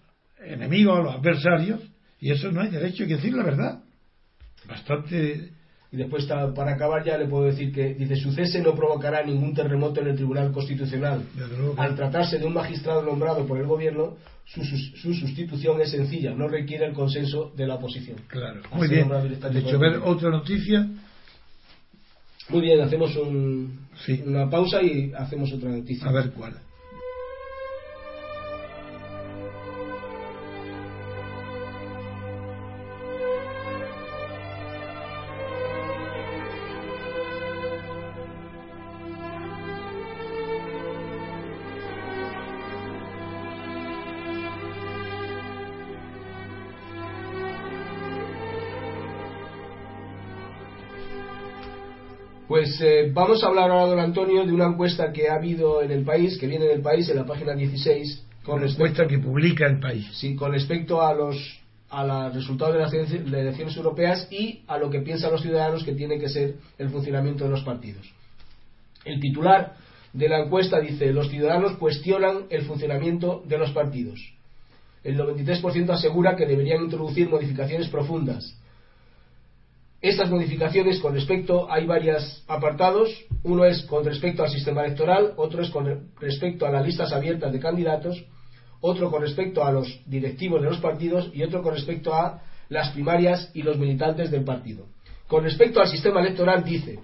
enemigos, 0.44 0.98
a 0.98 1.02
los 1.02 1.14
adversarios, 1.14 1.80
y 2.20 2.32
eso 2.32 2.50
no 2.50 2.60
hay 2.60 2.70
derecho, 2.70 3.02
hay 3.02 3.08
que 3.08 3.16
decir 3.16 3.34
la 3.34 3.44
verdad. 3.44 3.82
Bastante 4.66 5.50
y 5.90 5.96
después, 5.96 6.26
para 6.26 6.72
acabar 6.72 7.02
ya, 7.02 7.16
le 7.16 7.26
puedo 7.26 7.44
decir 7.44 7.72
que, 7.72 7.94
dice, 7.94 8.16
su 8.16 8.30
cese 8.32 8.60
no 8.60 8.74
provocará 8.74 9.24
ningún 9.24 9.54
terremoto 9.54 10.00
en 10.00 10.08
el 10.08 10.16
Tribunal 10.16 10.52
Constitucional. 10.52 11.22
Al 11.78 11.94
tratarse 11.94 12.38
de 12.38 12.44
un 12.44 12.52
magistrado 12.52 13.02
nombrado 13.02 13.46
por 13.46 13.58
el 13.58 13.66
Gobierno, 13.66 14.16
su, 14.44 15.14
sustitución 15.14 15.80
es 15.80 15.90
sencilla, 15.90 16.34
no 16.34 16.46
requiere 16.46 16.84
el 16.84 16.92
consenso 16.92 17.52
de 17.56 17.66
la 17.66 17.76
oposición. 17.76 18.18
Claro. 18.28 18.60
Muy 18.72 18.88
bien. 18.88 19.08
De 19.08 19.60
hecho, 19.60 19.78
ver 19.78 20.00
otra 20.04 20.30
noticia. 20.30 20.86
Muy 22.50 22.60
bien, 22.60 22.80
hacemos 22.80 23.16
una 24.26 24.50
pausa 24.50 24.82
y 24.82 25.12
hacemos 25.16 25.52
otra 25.52 25.70
noticia. 25.70 26.06
A 26.06 26.12
ver 26.12 26.30
cuál. 26.32 26.54
Pues 52.58 52.80
eh, 52.80 53.08
vamos 53.14 53.44
a 53.44 53.46
hablar 53.46 53.70
ahora, 53.70 53.86
don 53.86 54.00
Antonio, 54.00 54.44
de 54.44 54.52
una 54.52 54.66
encuesta 54.66 55.12
que 55.12 55.28
ha 55.28 55.34
habido 55.36 55.80
en 55.80 55.92
el 55.92 56.02
país, 56.02 56.36
que 56.38 56.48
viene 56.48 56.64
en 56.64 56.72
el 56.72 56.80
país, 56.82 57.08
en 57.08 57.14
la 57.14 57.24
página 57.24 57.54
16, 57.54 58.24
Con 58.42 58.60
respecto- 58.60 58.82
encuesta 59.02 59.06
que 59.06 59.18
publica 59.20 59.64
el 59.68 59.78
país. 59.78 60.08
Sí, 60.14 60.34
con 60.34 60.50
respecto 60.50 61.00
a 61.00 61.14
los 61.14 61.36
a 61.88 62.04
los 62.04 62.34
resultados 62.34 62.74
de 62.74 62.80
las 62.80 62.92
elecciones 62.92 63.76
europeas 63.76 64.26
y 64.32 64.62
a 64.66 64.76
lo 64.76 64.90
que 64.90 64.98
piensan 65.02 65.30
los 65.30 65.40
ciudadanos 65.42 65.84
que 65.84 65.92
tiene 65.92 66.18
que 66.18 66.28
ser 66.28 66.56
el 66.78 66.88
funcionamiento 66.90 67.44
de 67.44 67.50
los 67.50 67.62
partidos. 67.62 68.12
El 69.04 69.20
titular 69.20 69.74
de 70.12 70.28
la 70.28 70.40
encuesta 70.40 70.80
dice, 70.80 71.12
los 71.12 71.28
ciudadanos 71.30 71.76
cuestionan 71.76 72.46
el 72.50 72.62
funcionamiento 72.62 73.40
de 73.46 73.56
los 73.56 73.70
partidos. 73.70 74.18
El 75.04 75.16
93% 75.16 75.90
asegura 75.90 76.34
que 76.34 76.44
deberían 76.44 76.82
introducir 76.82 77.28
modificaciones 77.30 77.86
profundas. 77.88 78.58
Estas 80.00 80.30
modificaciones 80.30 81.00
con 81.00 81.14
respecto, 81.14 81.70
hay 81.70 81.84
varios 81.86 82.44
apartados. 82.46 83.10
Uno 83.42 83.64
es 83.64 83.82
con 83.82 84.04
respecto 84.04 84.44
al 84.44 84.50
sistema 84.50 84.84
electoral, 84.84 85.32
otro 85.36 85.62
es 85.62 85.70
con 85.70 85.86
re- 85.86 86.00
respecto 86.20 86.66
a 86.66 86.70
las 86.70 86.86
listas 86.86 87.12
abiertas 87.12 87.52
de 87.52 87.58
candidatos, 87.58 88.24
otro 88.80 89.10
con 89.10 89.22
respecto 89.22 89.64
a 89.64 89.72
los 89.72 89.88
directivos 90.06 90.62
de 90.62 90.68
los 90.70 90.78
partidos 90.78 91.30
y 91.34 91.42
otro 91.42 91.62
con 91.62 91.74
respecto 91.74 92.14
a 92.14 92.42
las 92.68 92.90
primarias 92.90 93.50
y 93.54 93.62
los 93.62 93.76
militantes 93.76 94.30
del 94.30 94.44
partido. 94.44 94.86
Con 95.26 95.42
respecto 95.42 95.80
al 95.80 95.88
sistema 95.88 96.20
electoral 96.20 96.62
dice 96.64 97.00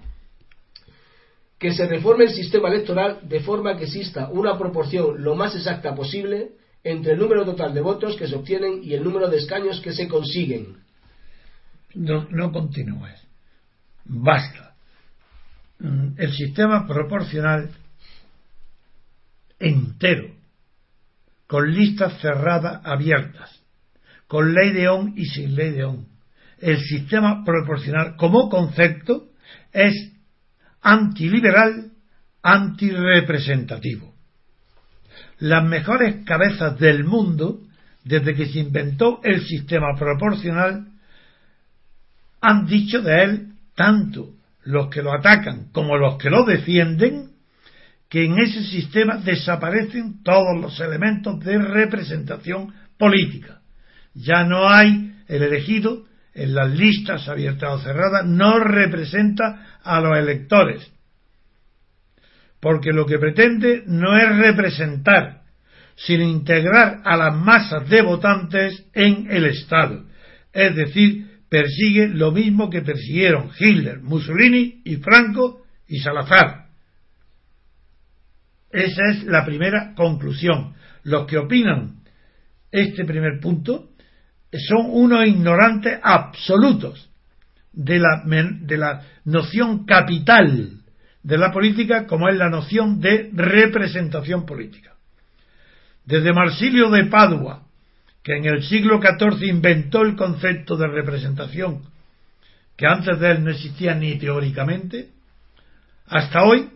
que 1.59 1.73
se 1.73 1.87
reforme 1.87 2.25
el 2.25 2.31
sistema 2.33 2.69
electoral 2.69 3.19
de 3.23 3.39
forma 3.41 3.75
que 3.77 3.85
exista 3.85 4.29
una 4.29 4.57
proporción 4.57 5.21
lo 5.23 5.35
más 5.35 5.55
exacta 5.55 5.95
posible 5.95 6.51
entre 6.83 7.13
el 7.13 7.19
número 7.19 7.43
total 7.45 7.73
de 7.73 7.81
votos 7.81 8.15
que 8.15 8.27
se 8.27 8.35
obtienen 8.35 8.81
y 8.83 8.93
el 8.93 9.03
número 9.03 9.27
de 9.29 9.37
escaños 9.37 9.81
que 9.81 9.91
se 9.93 10.07
consiguen. 10.07 10.84
No, 11.95 12.27
no 12.29 12.51
continúes. 12.51 13.19
Basta. 14.05 14.75
Mm, 15.79 16.13
El 16.17 16.33
sistema 16.33 16.87
proporcional 16.87 17.69
entero, 19.59 20.29
con 21.47 21.73
listas 21.73 22.19
cerradas 22.19 22.81
abiertas, 22.85 23.61
con 24.27 24.53
ley 24.53 24.71
de 24.71 24.89
ON 24.89 25.13
y 25.15 25.25
sin 25.25 25.55
ley 25.55 25.71
de 25.71 25.85
ON. 25.85 26.07
El 26.59 26.79
sistema 26.79 27.43
proporcional 27.43 28.15
como 28.15 28.49
concepto 28.49 29.29
es 29.71 30.11
antiliberal, 30.81 31.91
antirepresentativo. 32.41 34.13
Las 35.39 35.63
mejores 35.65 36.25
cabezas 36.25 36.79
del 36.79 37.03
mundo, 37.03 37.61
desde 38.03 38.35
que 38.35 38.45
se 38.45 38.59
inventó 38.59 39.19
el 39.23 39.45
sistema 39.45 39.87
proporcional, 39.97 40.87
han 42.45 42.65
dicho 42.67 43.01
de 43.01 43.23
él, 43.23 43.47
tanto 43.75 44.35
los 44.63 44.89
que 44.89 45.01
lo 45.01 45.13
atacan 45.13 45.67
como 45.71 45.97
los 45.97 46.17
que 46.17 46.29
lo 46.29 46.43
defienden, 46.43 47.31
que 48.09 48.25
en 48.25 48.39
ese 48.39 48.63
sistema 48.63 49.17
desaparecen 49.17 50.23
todos 50.23 50.59
los 50.59 50.79
elementos 50.79 51.39
de 51.43 51.57
representación 51.57 52.73
política. 52.97 53.59
Ya 54.13 54.43
no 54.43 54.69
hay 54.69 55.13
el 55.27 55.43
elegido 55.43 56.05
en 56.33 56.53
las 56.53 56.69
listas 56.69 57.27
abiertas 57.27 57.73
o 57.73 57.79
cerradas, 57.79 58.25
no 58.25 58.59
representa 58.59 59.79
a 59.83 59.99
los 60.01 60.17
electores, 60.17 60.91
porque 62.59 62.91
lo 62.91 63.05
que 63.05 63.19
pretende 63.19 63.83
no 63.87 64.17
es 64.17 64.37
representar, 64.37 65.41
sino 65.95 66.23
integrar 66.23 67.01
a 67.05 67.15
las 67.15 67.35
masas 67.35 67.89
de 67.89 68.01
votantes 68.01 68.85
en 68.93 69.27
el 69.31 69.45
Estado, 69.45 70.03
es 70.51 70.75
decir, 70.75 71.24
persigue 71.49 72.07
lo 72.07 72.31
mismo 72.31 72.69
que 72.69 72.81
persiguieron 72.81 73.51
Hitler, 73.57 74.01
Mussolini 74.01 74.81
y 74.83 74.97
Franco 74.97 75.63
y 75.87 75.99
Salazar. 75.99 76.65
Esa 78.71 79.01
es 79.11 79.23
la 79.23 79.45
primera 79.45 79.93
conclusión. 79.95 80.73
Los 81.03 81.27
que 81.27 81.37
opinan 81.37 82.01
este 82.71 83.05
primer 83.05 83.39
punto 83.39 83.89
son 84.51 84.87
unos 84.89 85.25
ignorantes 85.25 85.99
absolutos 86.01 87.09
de 87.71 87.99
la, 87.99 88.23
de 88.25 88.77
la 88.77 89.01
noción 89.25 89.85
capital 89.85 90.81
de 91.23 91.37
la 91.37 91.51
política 91.51 92.05
como 92.05 92.29
es 92.29 92.37
la 92.37 92.49
noción 92.49 92.99
de 92.99 93.31
representación 93.33 94.45
política. 94.45 94.93
Desde 96.05 96.33
Marsilio 96.33 96.91
de 96.91 97.05
Padua, 97.05 97.64
que 98.25 98.35
en 98.35 98.45
el 98.45 98.63
siglo 98.63 98.99
XIV 98.99 99.43
inventó 99.43 100.01
el 100.01 100.15
concepto 100.15 100.75
de 100.75 100.87
representación, 100.87 101.83
que 102.75 102.87
antes 102.87 103.19
de 103.19 103.31
él 103.31 103.43
no 103.43 103.51
existía 103.51 103.93
ni 103.93 104.17
teóricamente, 104.17 105.11
hasta 106.07 106.43
hoy 106.43 106.71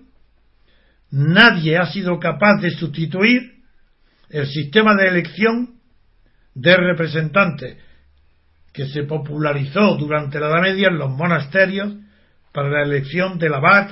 nadie 1.10 1.78
ha 1.78 1.88
sido 1.88 2.20
capaz 2.20 2.62
de 2.62 2.70
sustituir 2.70 3.64
el 4.30 4.46
sistema 4.46 4.94
de 4.94 5.08
elección 5.08 5.80
de 6.54 6.78
representantes 6.78 7.78
que 8.72 8.86
se 8.86 9.02
popularizó 9.06 9.96
durante 9.96 10.40
la 10.40 10.50
Edad 10.50 10.62
Media 10.62 10.90
en 10.90 11.00
los 11.00 11.10
monasterios 11.10 11.96
para 12.54 12.70
la 12.70 12.84
elección 12.84 13.40
del 13.40 13.56
abad 13.56 13.90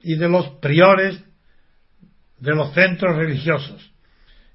y 0.00 0.16
de 0.16 0.28
los 0.30 0.48
priores 0.62 1.22
de 2.38 2.54
los 2.54 2.72
centros 2.72 3.14
religiosos 3.14 3.92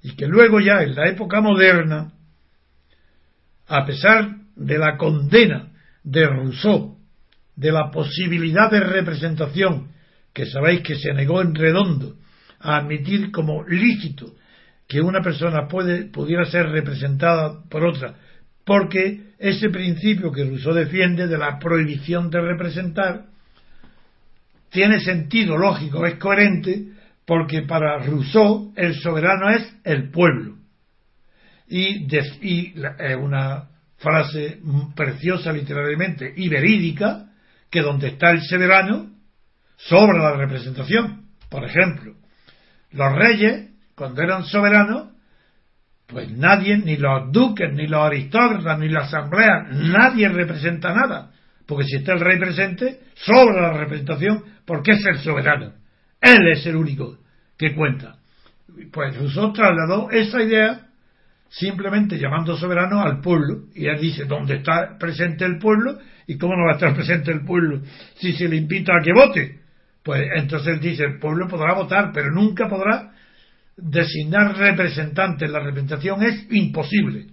y 0.02 0.14
que 0.14 0.26
luego 0.26 0.60
ya 0.60 0.82
en 0.82 0.94
la 0.94 1.08
época 1.08 1.40
moderna, 1.40 2.12
a 3.66 3.84
pesar 3.84 4.36
de 4.56 4.78
la 4.78 4.96
condena 4.96 5.68
de 6.02 6.26
Rousseau 6.26 6.96
de 7.56 7.72
la 7.72 7.90
posibilidad 7.90 8.70
de 8.70 8.80
representación 8.80 9.88
que 10.32 10.46
sabéis 10.46 10.82
que 10.82 10.96
se 10.96 11.12
negó 11.12 11.42
en 11.42 11.54
redondo 11.54 12.16
a 12.60 12.76
admitir 12.76 13.32
como 13.32 13.64
lícito 13.64 14.34
que 14.86 15.00
una 15.00 15.20
persona 15.20 15.66
pudiera 15.66 16.44
ser 16.46 16.70
representada 16.70 17.62
por 17.68 17.84
otra, 17.84 18.14
porque 18.64 19.32
ese 19.38 19.68
principio 19.70 20.32
que 20.32 20.44
Rousseau 20.44 20.72
defiende 20.72 21.26
de 21.26 21.36
la 21.36 21.58
prohibición 21.58 22.30
de 22.30 22.40
representar 22.40 23.26
tiene 24.70 25.00
sentido 25.00 25.56
lógico, 25.56 26.06
es 26.06 26.14
coherente, 26.16 26.88
porque 27.28 27.60
para 27.60 27.98
Rousseau 27.98 28.72
el 28.74 28.94
soberano 28.94 29.50
es 29.50 29.76
el 29.84 30.10
pueblo. 30.10 30.56
Y, 31.68 32.06
es 32.16 33.16
una 33.18 33.68
frase 33.98 34.60
preciosa 34.96 35.52
literariamente 35.52 36.32
y 36.34 36.48
verídica, 36.48 37.26
que 37.70 37.82
donde 37.82 38.08
está 38.08 38.30
el 38.30 38.40
soberano, 38.40 39.10
sobra 39.76 40.30
la 40.30 40.36
representación. 40.38 41.26
Por 41.50 41.66
ejemplo, 41.66 42.14
los 42.92 43.14
reyes, 43.14 43.72
cuando 43.94 44.22
eran 44.22 44.44
soberanos, 44.44 45.08
pues 46.06 46.30
nadie, 46.30 46.78
ni 46.78 46.96
los 46.96 47.30
duques, 47.30 47.70
ni 47.74 47.88
los 47.88 48.06
aristócratas, 48.06 48.78
ni 48.78 48.88
la 48.88 49.00
asamblea, 49.00 49.66
nadie 49.70 50.30
representa 50.30 50.94
nada. 50.94 51.30
Porque 51.66 51.84
si 51.84 51.96
está 51.96 52.14
el 52.14 52.20
rey 52.20 52.38
presente, 52.38 53.00
sobra 53.16 53.72
la 53.72 53.78
representación 53.80 54.44
porque 54.64 54.92
es 54.92 55.04
el 55.04 55.18
soberano. 55.18 55.74
Él 56.20 56.48
es 56.52 56.66
el 56.66 56.76
único 56.76 57.18
que 57.56 57.74
cuenta. 57.74 58.16
Pues 58.92 59.16
Rousseau 59.16 59.52
trasladó 59.52 60.10
esa 60.10 60.42
idea 60.42 60.88
simplemente 61.48 62.18
llamando 62.18 62.56
soberano 62.56 63.00
al 63.00 63.20
pueblo. 63.20 63.64
Y 63.74 63.86
él 63.86 64.00
dice, 64.00 64.24
¿dónde 64.24 64.56
está 64.56 64.96
presente 64.98 65.44
el 65.44 65.58
pueblo? 65.58 65.98
¿Y 66.26 66.36
cómo 66.36 66.54
no 66.56 66.66
va 66.66 66.72
a 66.72 66.74
estar 66.74 66.94
presente 66.96 67.32
el 67.32 67.44
pueblo 67.44 67.82
si 68.16 68.32
se 68.32 68.48
le 68.48 68.56
invita 68.56 68.92
a 68.94 69.02
que 69.02 69.12
vote? 69.12 69.60
Pues 70.02 70.22
entonces 70.36 70.74
él 70.74 70.80
dice, 70.80 71.04
el 71.04 71.18
pueblo 71.18 71.48
podrá 71.48 71.74
votar, 71.74 72.12
pero 72.12 72.30
nunca 72.30 72.68
podrá 72.68 73.12
designar 73.76 74.56
representantes. 74.56 75.50
La 75.50 75.60
representación 75.60 76.22
es 76.22 76.46
imposible. 76.50 77.26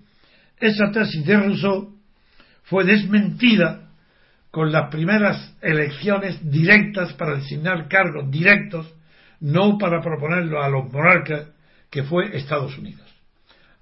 Esa 0.59 0.91
tesis 0.91 1.25
de 1.25 1.37
Rousseau 1.37 1.95
fue 2.63 2.83
desmentida 2.83 3.84
con 4.55 4.71
las 4.71 4.89
primeras 4.89 5.53
elecciones 5.61 6.39
directas 6.49 7.11
para 7.15 7.35
designar 7.35 7.89
cargos 7.89 8.31
directos, 8.31 8.89
no 9.41 9.77
para 9.77 10.01
proponerlo 10.01 10.63
a 10.63 10.69
los 10.69 10.89
monarcas, 10.93 11.49
que 11.91 12.03
fue 12.03 12.37
Estados 12.37 12.77
Unidos. 12.77 13.03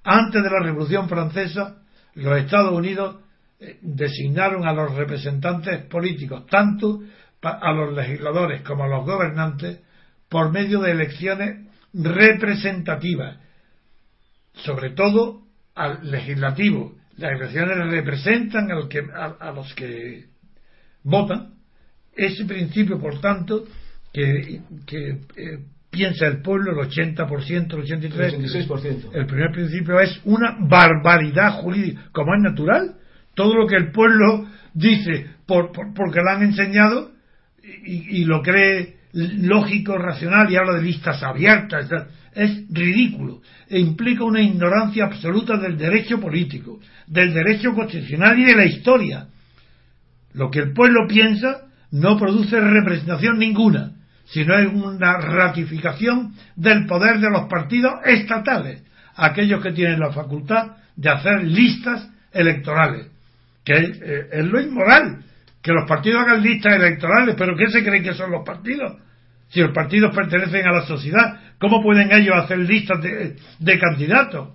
Antes 0.03 0.41
de 0.41 0.49
la 0.49 0.63
Revolución 0.63 1.07
Francesa, 1.07 1.77
los 2.15 2.39
Estados 2.39 2.73
Unidos 2.73 3.17
eh, 3.59 3.77
designaron 3.83 4.67
a 4.67 4.73
los 4.73 4.95
representantes 4.95 5.85
políticos, 5.85 6.47
tanto 6.47 7.03
a 7.43 7.71
los 7.71 7.93
legisladores 7.93 8.61
como 8.61 8.85
a 8.85 8.87
los 8.87 9.05
gobernantes, 9.05 9.79
por 10.27 10.51
medio 10.51 10.79
de 10.79 10.93
elecciones 10.93 11.67
representativas, 11.93 13.37
sobre 14.55 14.89
todo 14.89 15.43
al 15.75 16.09
legislativo. 16.09 16.95
Las 17.17 17.33
elecciones 17.33 17.77
representan 17.91 18.71
a 18.71 19.51
los 19.51 19.75
que 19.75 20.32
votan. 21.03 21.53
Ese 22.15 22.45
principio, 22.45 22.99
por 22.99 23.19
tanto, 23.19 23.65
que, 24.13 24.61
que, 24.85 25.09
eh, 25.35 25.59
piensa 25.89 26.27
el 26.27 26.41
pueblo, 26.41 26.71
el 26.71 26.89
80%, 26.89 27.73
el 27.73 27.83
83%, 27.83 28.67
86%. 28.67 29.09
el 29.13 29.25
primer 29.25 29.51
principio 29.51 29.99
es 29.99 30.19
una 30.25 30.57
barbaridad 30.59 31.53
jurídica, 31.61 32.01
como 32.11 32.33
es 32.35 32.41
natural. 32.41 32.95
Todo 33.35 33.55
lo 33.55 33.67
que 33.67 33.75
el 33.75 33.91
pueblo 33.91 34.47
dice 34.73 35.27
por, 35.47 35.71
por- 35.71 35.93
porque 35.93 36.19
lo 36.21 36.29
han 36.29 36.43
enseñado 36.43 37.11
y, 37.85 38.21
y 38.21 38.25
lo 38.25 38.41
cree 38.41 38.97
lógico, 39.13 39.97
racional 39.97 40.51
y 40.51 40.55
habla 40.55 40.73
de 40.73 40.81
listas 40.83 41.21
abiertas. 41.23 41.87
es 42.33 42.63
ridículo 42.71 43.41
e 43.69 43.79
implica 43.79 44.23
una 44.23 44.41
ignorancia 44.41 45.05
absoluta 45.05 45.57
del 45.57 45.77
derecho 45.77 46.19
político, 46.19 46.79
del 47.07 47.33
derecho 47.33 47.73
constitucional 47.73 48.37
y 48.39 48.45
de 48.45 48.55
la 48.55 48.65
historia. 48.65 49.27
Lo 50.33 50.49
que 50.49 50.59
el 50.59 50.73
pueblo 50.73 51.07
piensa 51.07 51.61
no 51.91 52.17
produce 52.17 52.59
representación 52.59 53.37
ninguna, 53.37 53.91
sino 54.25 54.57
es 54.57 54.71
una 54.73 55.17
ratificación 55.17 56.33
del 56.55 56.85
poder 56.85 57.19
de 57.19 57.29
los 57.29 57.47
partidos 57.47 57.93
estatales, 58.05 58.83
aquellos 59.15 59.61
que 59.61 59.73
tienen 59.73 59.99
la 59.99 60.11
facultad 60.11 60.77
de 60.95 61.09
hacer 61.09 61.43
listas 61.43 62.09
electorales, 62.31 63.07
que 63.63 63.73
es, 63.73 64.01
eh, 64.01 64.43
lo 64.43 64.59
inmoral, 64.59 65.23
que 65.61 65.71
los 65.71 65.87
partidos 65.87 66.23
hagan 66.23 66.41
listas 66.41 66.73
electorales, 66.73 67.35
pero 67.37 67.55
¿qué 67.55 67.67
se 67.69 67.83
creen 67.83 68.03
que 68.03 68.13
son 68.13 68.31
los 68.31 68.43
partidos? 68.45 68.97
Si 69.49 69.61
los 69.61 69.71
partidos 69.71 70.15
pertenecen 70.15 70.67
a 70.67 70.71
la 70.71 70.85
sociedad, 70.87 71.39
¿cómo 71.59 71.81
pueden 71.83 72.11
ellos 72.11 72.35
hacer 72.35 72.57
listas 72.59 72.99
de, 73.01 73.79
candidatos? 73.79 74.49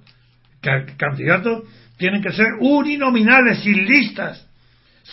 candidatos 0.97 1.63
tienen 1.97 2.21
que 2.21 2.33
ser 2.33 2.47
uninominales, 2.59 3.61
sin 3.63 3.85
listas, 3.85 4.48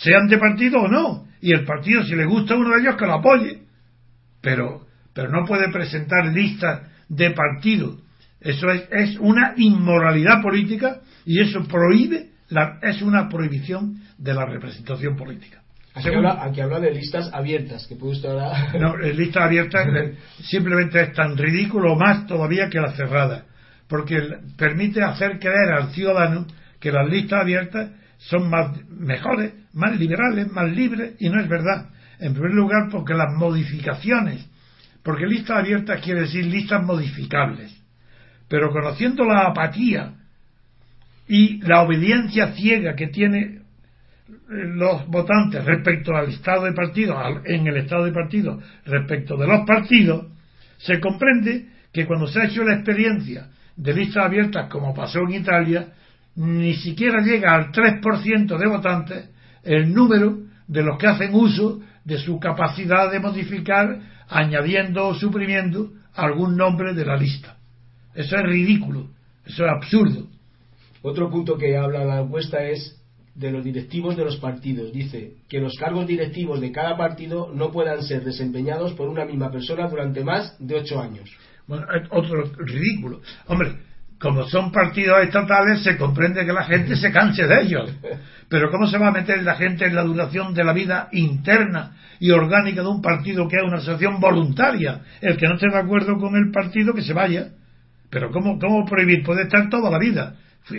sean 0.00 0.26
de 0.28 0.38
partido 0.38 0.80
o 0.80 0.88
no. 0.88 1.26
Y 1.40 1.52
el 1.52 1.64
partido, 1.64 2.02
si 2.04 2.14
le 2.14 2.24
gusta 2.24 2.56
uno 2.56 2.70
de 2.70 2.82
ellos, 2.82 2.96
que 2.96 3.06
lo 3.06 3.14
apoye. 3.14 3.62
Pero, 4.40 4.86
pero 5.14 5.30
no 5.30 5.46
puede 5.46 5.70
presentar 5.70 6.26
listas 6.26 6.82
de 7.08 7.30
partido. 7.30 7.98
Eso 8.40 8.68
es, 8.70 8.88
es 8.90 9.18
una 9.18 9.54
inmoralidad 9.56 10.42
política 10.42 11.00
y 11.24 11.40
eso 11.40 11.64
prohíbe, 11.64 12.30
la, 12.48 12.78
es 12.82 13.02
una 13.02 13.28
prohibición 13.28 14.02
de 14.18 14.34
la 14.34 14.46
representación 14.46 15.16
política. 15.16 15.62
Aquí 15.94 16.60
habla, 16.60 16.78
de 16.78 16.90
listas 16.92 17.30
abiertas, 17.32 17.86
que 17.86 17.96
puede 17.96 18.12
usted 18.12 18.28
ahora... 18.28 18.72
No, 18.78 18.96
listas 18.98 19.44
abiertas 19.44 19.88
simplemente 20.42 21.00
es 21.00 21.12
tan 21.14 21.38
ridículo 21.38 21.96
más 21.96 22.26
todavía 22.26 22.68
que 22.68 22.78
la 22.78 22.92
cerrada, 22.92 23.46
porque 23.88 24.20
permite 24.58 25.02
hacer 25.02 25.38
creer 25.38 25.72
al 25.74 25.90
ciudadano 25.92 26.46
que 26.80 26.92
las 26.92 27.08
listas 27.08 27.40
abiertas 27.40 27.92
son 28.18 28.50
más 28.50 28.78
mejores, 28.90 29.54
más 29.76 29.98
liberales, 29.98 30.50
más 30.50 30.70
libres, 30.70 31.14
y 31.18 31.28
no 31.28 31.38
es 31.38 31.48
verdad. 31.48 31.90
En 32.18 32.32
primer 32.32 32.52
lugar, 32.52 32.88
porque 32.90 33.12
las 33.12 33.32
modificaciones, 33.36 34.48
porque 35.02 35.26
listas 35.26 35.58
abiertas 35.58 36.00
quiere 36.00 36.22
decir 36.22 36.46
listas 36.46 36.82
modificables, 36.82 37.78
pero 38.48 38.70
conociendo 38.70 39.24
la 39.24 39.48
apatía 39.48 40.14
y 41.28 41.58
la 41.60 41.82
obediencia 41.82 42.54
ciega 42.54 42.96
que 42.96 43.08
tiene 43.08 43.60
los 44.48 45.06
votantes 45.08 45.62
respecto 45.64 46.16
al 46.16 46.30
estado 46.30 46.64
de 46.64 46.72
partido, 46.72 47.14
en 47.44 47.66
el 47.66 47.76
estado 47.76 48.06
de 48.06 48.12
partido, 48.12 48.58
respecto 48.86 49.36
de 49.36 49.46
los 49.46 49.66
partidos, 49.66 50.26
se 50.78 50.98
comprende 51.00 51.66
que 51.92 52.06
cuando 52.06 52.26
se 52.28 52.40
ha 52.40 52.46
hecho 52.46 52.64
la 52.64 52.76
experiencia 52.76 53.48
de 53.76 53.92
listas 53.92 54.24
abiertas, 54.24 54.70
como 54.70 54.94
pasó 54.94 55.20
en 55.20 55.34
Italia, 55.34 55.88
ni 56.36 56.74
siquiera 56.74 57.20
llega 57.20 57.54
al 57.54 57.70
3% 57.70 58.56
de 58.56 58.68
votantes 58.68 59.35
el 59.66 59.92
número 59.92 60.38
de 60.66 60.82
los 60.82 60.98
que 60.98 61.06
hacen 61.06 61.34
uso 61.34 61.80
de 62.04 62.18
su 62.18 62.38
capacidad 62.38 63.10
de 63.10 63.20
modificar, 63.20 64.00
añadiendo 64.28 65.08
o 65.08 65.14
suprimiendo 65.14 65.90
algún 66.14 66.56
nombre 66.56 66.94
de 66.94 67.04
la 67.04 67.16
lista. 67.16 67.56
Eso 68.14 68.36
es 68.36 68.42
ridículo, 68.42 69.08
eso 69.44 69.64
es 69.64 69.70
absurdo. 69.70 70.26
Otro 71.02 71.30
punto 71.30 71.58
que 71.58 71.76
habla 71.76 72.04
la 72.04 72.20
encuesta 72.20 72.64
es 72.64 73.00
de 73.34 73.52
los 73.52 73.62
directivos 73.62 74.16
de 74.16 74.24
los 74.24 74.36
partidos. 74.38 74.92
Dice 74.92 75.34
que 75.48 75.60
los 75.60 75.74
cargos 75.78 76.06
directivos 76.06 76.60
de 76.60 76.72
cada 76.72 76.96
partido 76.96 77.52
no 77.52 77.70
puedan 77.70 78.02
ser 78.02 78.24
desempeñados 78.24 78.94
por 78.94 79.08
una 79.08 79.24
misma 79.24 79.50
persona 79.50 79.88
durante 79.88 80.24
más 80.24 80.56
de 80.58 80.76
ocho 80.76 81.00
años. 81.00 81.30
Bueno, 81.66 81.86
otro 82.10 82.44
ridículo. 82.58 83.20
Hombre, 83.46 83.76
como 84.18 84.44
son 84.46 84.72
partidos 84.72 85.22
estatales, 85.22 85.82
se 85.82 85.96
comprende 85.96 86.44
que 86.46 86.52
la 86.52 86.64
gente 86.64 86.96
se 86.96 87.12
canse 87.12 87.46
de 87.46 87.62
ellos. 87.62 87.94
Pero 88.48 88.70
¿cómo 88.70 88.86
se 88.86 88.98
va 88.98 89.08
a 89.08 89.12
meter 89.12 89.42
la 89.42 89.56
gente 89.56 89.86
en 89.86 89.94
la 89.94 90.02
duración 90.02 90.54
de 90.54 90.64
la 90.64 90.72
vida 90.72 91.08
interna 91.12 91.96
y 92.18 92.30
orgánica 92.30 92.82
de 92.82 92.88
un 92.88 93.02
partido 93.02 93.46
que 93.46 93.56
es 93.56 93.62
una 93.62 93.76
asociación 93.76 94.20
voluntaria? 94.20 95.02
El 95.20 95.36
que 95.36 95.46
no 95.46 95.54
esté 95.54 95.68
de 95.68 95.78
acuerdo 95.78 96.16
con 96.16 96.34
el 96.36 96.50
partido, 96.50 96.94
que 96.94 97.02
se 97.02 97.12
vaya. 97.12 97.48
Pero 98.10 98.30
¿cómo, 98.30 98.58
cómo 98.58 98.86
prohibir? 98.86 99.22
Puede 99.22 99.42
estar 99.42 99.68
toda 99.68 99.90
la 99.90 99.98
vida. 99.98 100.36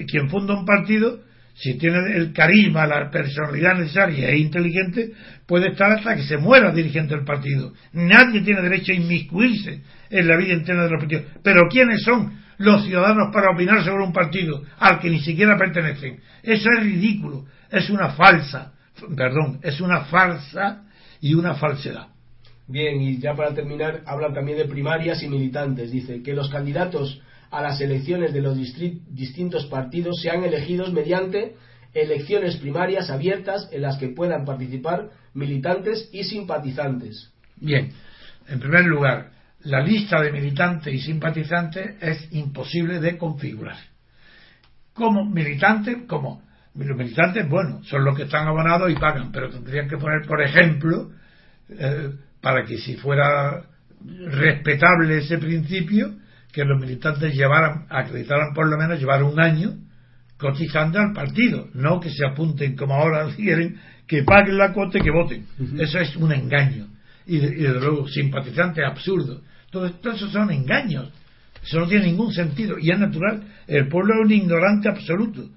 Quien 0.07 0.29
funda 0.29 0.53
un 0.53 0.65
partido 0.65 1.19
si 1.57 1.75
tiene 1.77 2.15
el 2.15 2.33
carisma, 2.33 2.85
la 2.85 3.09
personalidad 3.09 3.75
necesaria 3.75 4.29
e 4.29 4.37
inteligente, 4.37 5.11
puede 5.47 5.69
estar 5.69 5.91
hasta 5.91 6.15
que 6.15 6.21
se 6.21 6.37
muera 6.37 6.71
dirigente 6.71 7.15
del 7.15 7.25
partido. 7.25 7.73
Nadie 7.93 8.41
tiene 8.41 8.61
derecho 8.61 8.91
a 8.91 8.95
inmiscuirse 8.95 9.81
en 10.11 10.27
la 10.27 10.37
vida 10.37 10.53
interna 10.53 10.83
de 10.83 10.91
los 10.91 10.99
partidos. 10.99 11.25
Pero 11.43 11.63
¿quiénes 11.67 12.03
son 12.03 12.31
los 12.57 12.83
ciudadanos 12.85 13.33
para 13.33 13.51
opinar 13.51 13.83
sobre 13.83 14.03
un 14.03 14.13
partido 14.13 14.63
al 14.79 14.99
que 14.99 15.09
ni 15.09 15.19
siquiera 15.19 15.57
pertenecen? 15.57 16.19
Eso 16.43 16.69
es 16.77 16.83
ridículo, 16.83 17.45
es 17.71 17.89
una 17.89 18.09
falsa, 18.09 18.73
perdón, 19.15 19.59
es 19.61 19.79
una 19.81 20.05
falsa 20.05 20.83
y 21.21 21.33
una 21.33 21.55
falsedad. 21.55 22.07
Bien, 22.67 23.01
y 23.01 23.17
ya 23.19 23.33
para 23.33 23.53
terminar, 23.53 24.01
hablan 24.05 24.33
también 24.33 24.57
de 24.57 24.65
primarias 24.65 25.23
y 25.23 25.29
militantes. 25.29 25.89
Dice 25.89 26.21
que 26.21 26.33
los 26.33 26.49
candidatos 26.49 27.21
a 27.49 27.61
las 27.61 27.79
elecciones 27.79 28.33
de 28.33 28.41
los 28.41 28.57
distintos 28.57 29.65
partidos 29.67 30.21
sean 30.21 30.43
elegidos 30.43 30.91
mediante 30.91 31.55
elecciones 31.93 32.57
primarias 32.57 33.09
abiertas 33.09 33.69
en 33.71 33.81
las 33.81 33.97
que 33.97 34.09
puedan 34.09 34.43
participar 34.43 35.11
militantes 35.33 36.09
y 36.11 36.25
simpatizantes. 36.25 37.31
Bien, 37.55 37.91
en 38.47 38.59
primer 38.59 38.85
lugar, 38.85 39.31
la 39.61 39.81
lista 39.81 40.21
de 40.21 40.31
militantes 40.31 40.93
y 40.93 40.99
simpatizantes 40.99 41.95
es 42.01 42.31
imposible 42.33 42.99
de 42.99 43.17
configurar. 43.17 43.77
Como 44.93 45.25
militantes, 45.25 45.97
como 46.07 46.41
los 46.75 46.97
militantes, 46.97 47.47
bueno, 47.49 47.83
son 47.83 48.03
los 48.03 48.15
que 48.15 48.23
están 48.23 48.47
abonados 48.47 48.91
y 48.91 48.95
pagan, 48.95 49.31
pero 49.31 49.49
tendrían 49.49 49.89
que 49.89 49.97
poner, 49.97 50.27
por 50.27 50.41
ejemplo, 50.41 51.11
eh, 51.69 52.11
para 52.41 52.63
que 52.63 52.77
si 52.77 52.95
fuera 52.95 53.63
respetable 54.05 55.17
ese 55.17 55.37
principio, 55.37 56.15
que 56.51 56.63
los 56.63 56.79
militantes 56.79 57.33
llevaran, 57.33 57.85
acreditaran 57.89 58.53
por 58.53 58.67
lo 58.67 58.77
menos 58.77 58.99
llevar 58.99 59.23
un 59.23 59.39
año 59.39 59.75
cotizando 60.37 60.99
al 60.99 61.13
partido, 61.13 61.67
no 61.73 61.99
que 61.99 62.09
se 62.09 62.25
apunten 62.25 62.75
como 62.75 62.93
ahora 62.93 63.27
quieren, 63.35 63.79
que 64.07 64.23
paguen 64.23 64.57
la 64.57 64.71
cuota 64.71 64.99
y 64.99 65.01
que 65.01 65.11
voten. 65.11 65.45
Eso 65.79 65.99
es 65.99 66.15
un 66.15 66.31
engaño. 66.31 66.87
Y, 67.27 67.39
de, 67.39 67.49
desde 67.51 67.79
luego, 67.79 68.07
simpatizante 68.07 68.85
absurdo. 68.85 69.41
Todo, 69.69 69.91
todo 69.91 70.13
eso 70.13 70.29
son 70.29 70.51
engaños. 70.51 71.11
Eso 71.63 71.79
no 71.79 71.87
tiene 71.87 72.05
ningún 72.05 72.33
sentido. 72.33 72.77
Y 72.79 72.91
es 72.91 72.99
natural. 72.99 73.43
El 73.67 73.87
pueblo 73.87 74.15
es 74.15 74.25
un 74.25 74.31
ignorante 74.31 74.89
absoluto. 74.89 75.49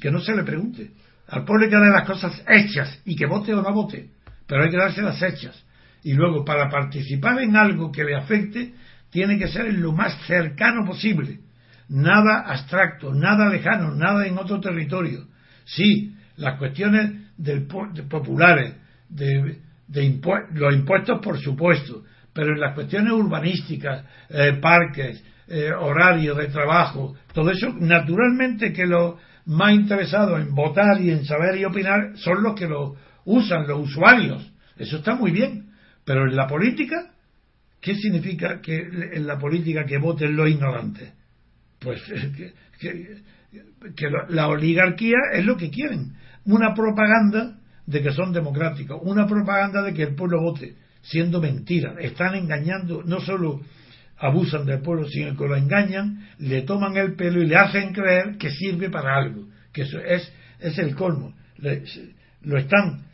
Que 0.00 0.10
no 0.10 0.20
se 0.20 0.34
le 0.34 0.44
pregunte. 0.44 0.92
Al 1.28 1.44
pueblo 1.44 1.64
hay 1.64 1.70
que 1.70 1.76
darle 1.76 1.90
las 1.90 2.06
cosas 2.06 2.44
hechas 2.48 3.00
y 3.04 3.16
que 3.16 3.26
vote 3.26 3.52
o 3.54 3.62
no 3.62 3.72
vote. 3.72 4.10
Pero 4.46 4.62
hay 4.62 4.70
que 4.70 4.76
darse 4.76 5.02
las 5.02 5.20
hechas. 5.22 5.64
Y 6.04 6.14
luego, 6.14 6.44
para 6.44 6.68
participar 6.68 7.40
en 7.40 7.56
algo 7.56 7.90
que 7.90 8.04
le 8.04 8.14
afecte, 8.14 8.74
tiene 9.10 9.38
que 9.38 9.48
ser 9.48 9.72
lo 9.74 9.92
más 9.92 10.16
cercano 10.26 10.84
posible. 10.84 11.40
Nada 11.88 12.44
abstracto, 12.46 13.12
nada 13.12 13.48
lejano, 13.48 13.94
nada 13.94 14.26
en 14.26 14.38
otro 14.38 14.60
territorio. 14.60 15.26
Sí, 15.64 16.14
las 16.36 16.58
cuestiones 16.58 17.12
del, 17.36 17.66
populares, 17.66 18.74
de, 19.08 19.58
los 19.92 20.74
impuestos, 20.74 21.20
por 21.22 21.38
supuesto, 21.38 22.04
pero 22.32 22.52
en 22.54 22.60
las 22.60 22.74
cuestiones 22.74 23.12
urbanísticas, 23.12 24.04
eh, 24.30 24.58
parques, 24.60 25.22
eh, 25.48 25.70
horarios 25.72 26.36
de 26.38 26.48
trabajo, 26.48 27.14
todo 27.32 27.50
eso, 27.50 27.74
naturalmente 27.78 28.72
que 28.72 28.86
los 28.86 29.16
más 29.46 29.74
interesados 29.74 30.40
en 30.40 30.54
votar 30.54 31.00
y 31.00 31.10
en 31.10 31.24
saber 31.24 31.56
y 31.58 31.64
opinar 31.64 32.12
son 32.16 32.42
los 32.42 32.54
que 32.54 32.66
lo 32.66 32.96
usan, 33.24 33.66
los 33.66 33.88
usuarios. 33.88 34.52
Eso 34.76 34.98
está 34.98 35.14
muy 35.14 35.30
bien. 35.30 35.70
Pero 36.04 36.28
en 36.28 36.34
la 36.34 36.46
política, 36.46 37.12
¿Qué 37.82 37.96
significa 37.96 38.60
que 38.60 38.78
en 38.78 39.26
la 39.26 39.38
política 39.38 39.84
que 39.84 39.98
voten 39.98 40.36
los 40.36 40.48
ignorantes? 40.48 41.12
Pues 41.80 42.00
que, 42.80 44.08
la 44.28 44.46
oligarquía 44.46 45.16
es 45.32 45.44
lo 45.44 45.56
que 45.56 45.68
quieren. 45.68 46.14
Una 46.44 46.74
propaganda 46.74 47.58
de 47.86 48.02
que 48.02 48.12
son 48.12 48.32
democráticos, 48.32 49.00
una 49.02 49.26
propaganda 49.26 49.82
de 49.82 49.92
que 49.92 50.04
el 50.04 50.14
pueblo 50.14 50.40
vote, 50.40 50.74
siendo 51.02 51.40
mentira. 51.40 51.94
Están 52.00 52.34
engañando, 52.34 53.02
no 53.04 53.20
solo 53.20 53.60
abusan 54.18 54.64
del 54.66 54.80
pueblo, 54.80 55.08
sino 55.08 55.36
que 55.36 55.48
lo 55.48 55.56
engañan, 55.56 56.28
le 56.38 56.62
toman 56.62 56.96
el 56.96 57.14
pelo 57.14 57.42
y 57.42 57.46
le 57.46 57.56
hacen 57.56 57.92
creer 57.92 58.36
que 58.38 58.50
sirve 58.50 58.88
para 58.88 59.16
algo, 59.16 59.48
que 59.72 59.82
eso 59.82 59.98
es, 59.98 60.32
es 60.60 60.78
el 60.78 60.94
colmo. 60.94 61.34
lo, 62.42 62.58
están, 62.58 63.04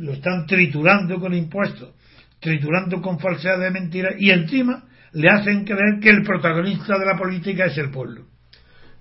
lo 0.00 0.12
están 0.12 0.46
triturando 0.46 1.20
con 1.20 1.34
impuestos 1.34 1.92
triturando 2.40 3.00
con 3.00 3.18
falsedad 3.18 3.58
de 3.58 3.70
mentiras 3.70 4.14
y 4.18 4.30
encima 4.30 4.84
le 5.12 5.28
hacen 5.30 5.64
creer 5.64 6.00
que 6.00 6.10
el 6.10 6.22
protagonista 6.22 6.98
de 6.98 7.06
la 7.06 7.16
política 7.16 7.66
es 7.66 7.78
el 7.78 7.90
pueblo. 7.90 8.26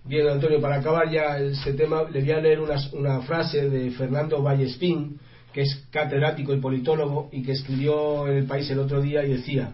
Bien, 0.08 0.28
Antonio, 0.28 0.62
para 0.62 0.76
acabar 0.76 1.10
ya 1.10 1.40
este 1.40 1.74
tema, 1.74 2.04
le 2.04 2.22
voy 2.22 2.32
a 2.32 2.40
leer 2.40 2.60
una, 2.60 3.22
frase 3.22 3.72
de 3.72 3.90
Fernando 3.90 4.40
Vallespín, 4.40 5.20
que 5.52 5.62
es 5.62 5.88
catedrático 5.90 6.54
y 6.54 6.60
politólogo 6.60 7.30
y 7.32 7.42
que 7.42 7.54
escribió 7.54 8.28
en 8.28 8.38
el 8.38 8.46
país 8.46 8.70
el 8.70 8.78
otro 8.78 9.02
día 9.02 9.26
y 9.26 9.32
decía, 9.32 9.74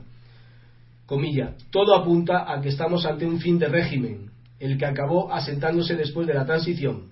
comilla, 1.05 1.55
todo 1.69 1.95
apunta 1.95 2.49
a 2.49 2.61
que 2.61 2.69
estamos 2.69 3.05
ante 3.05 3.25
un 3.25 3.41
fin 3.41 3.59
de 3.59 3.67
régimen, 3.67 4.31
el 4.61 4.77
que 4.77 4.85
acabó 4.85 5.33
asentándose 5.33 5.97
después 5.97 6.25
de 6.27 6.33
la 6.33 6.45
transición, 6.45 7.09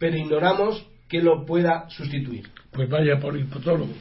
pero 0.00 0.16
ignoramos 0.16 0.84
que 1.08 1.22
lo 1.22 1.46
pueda 1.46 1.88
sustituir. 1.90 2.48
Pues 2.72 2.90
vaya 2.90 3.20
por 3.20 3.38
hipotólogo. 3.38 3.94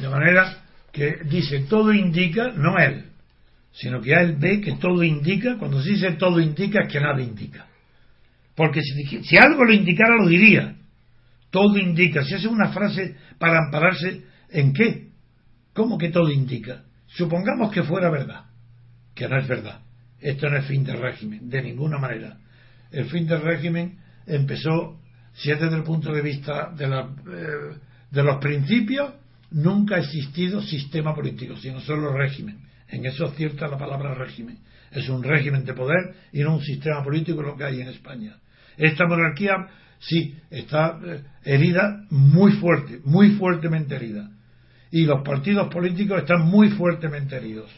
De 0.00 0.08
manera 0.08 0.64
que 0.90 1.18
dice 1.28 1.66
todo 1.68 1.92
indica, 1.92 2.50
no 2.52 2.78
él, 2.78 3.10
sino 3.72 4.00
que 4.00 4.14
él 4.14 4.36
ve 4.38 4.62
que 4.62 4.72
todo 4.76 5.02
indica, 5.02 5.58
cuando 5.58 5.82
se 5.82 5.90
dice 5.90 6.12
todo 6.12 6.40
indica 6.40 6.84
es 6.84 6.90
que 6.90 6.98
nada 6.98 7.20
indica. 7.20 7.66
Porque 8.60 8.82
si, 8.82 9.38
algo 9.38 9.64
lo 9.64 9.72
indicara 9.72 10.16
lo 10.16 10.28
diría. 10.28 10.76
Todo 11.48 11.78
indica. 11.78 12.22
Si 12.24 12.34
hace 12.34 12.46
una 12.46 12.68
frase 12.68 13.16
para 13.38 13.56
ampararse 13.56 14.20
en 14.50 14.74
qué? 14.74 15.12
¿Cómo 15.72 15.96
que 15.96 16.10
todo 16.10 16.30
indica? 16.30 16.84
Supongamos 17.06 17.72
que 17.72 17.82
fuera 17.84 18.10
verdad, 18.10 18.44
que 19.14 19.26
no 19.30 19.38
es 19.38 19.48
verdad. 19.48 19.80
Esto 20.20 20.50
no 20.50 20.58
es 20.58 20.66
fin 20.66 20.84
del 20.84 21.00
régimen, 21.00 21.48
de 21.48 21.62
ninguna 21.62 21.96
manera. 21.96 22.36
El 22.92 23.06
fin 23.06 23.26
del 23.26 23.40
régimen 23.40 23.96
empezó, 24.26 25.00
si 25.32 25.50
es 25.50 25.58
desde 25.58 25.76
el 25.76 25.82
punto 25.82 26.12
de 26.12 26.20
vista 26.20 26.70
de, 26.76 26.86
la, 26.86 27.00
eh, 27.00 27.78
de 28.10 28.22
los 28.22 28.36
principios, 28.42 29.14
nunca 29.52 29.96
ha 29.96 30.00
existido 30.00 30.60
sistema 30.60 31.14
político, 31.14 31.56
sino 31.56 31.80
solo 31.80 32.12
régimen. 32.12 32.58
En 32.88 33.06
eso 33.06 33.24
es 33.24 33.36
cierta 33.36 33.68
la 33.68 33.78
palabra 33.78 34.12
régimen. 34.12 34.58
Es 34.90 35.08
un 35.08 35.22
régimen 35.22 35.64
de 35.64 35.72
poder 35.72 36.14
y 36.30 36.40
no 36.40 36.56
un 36.56 36.62
sistema 36.62 37.02
político 37.02 37.40
lo 37.40 37.56
que 37.56 37.64
hay 37.64 37.80
en 37.80 37.88
España. 37.88 38.36
Esta 38.80 39.06
monarquía 39.06 39.66
sí 39.98 40.34
está 40.50 40.98
eh, 41.04 41.20
herida 41.44 42.06
muy 42.08 42.52
fuerte, 42.52 43.00
muy 43.04 43.32
fuertemente 43.32 43.94
herida. 43.94 44.30
Y 44.90 45.04
los 45.04 45.22
partidos 45.22 45.72
políticos 45.72 46.22
están 46.22 46.46
muy 46.46 46.70
fuertemente 46.70 47.36
heridos. 47.36 47.70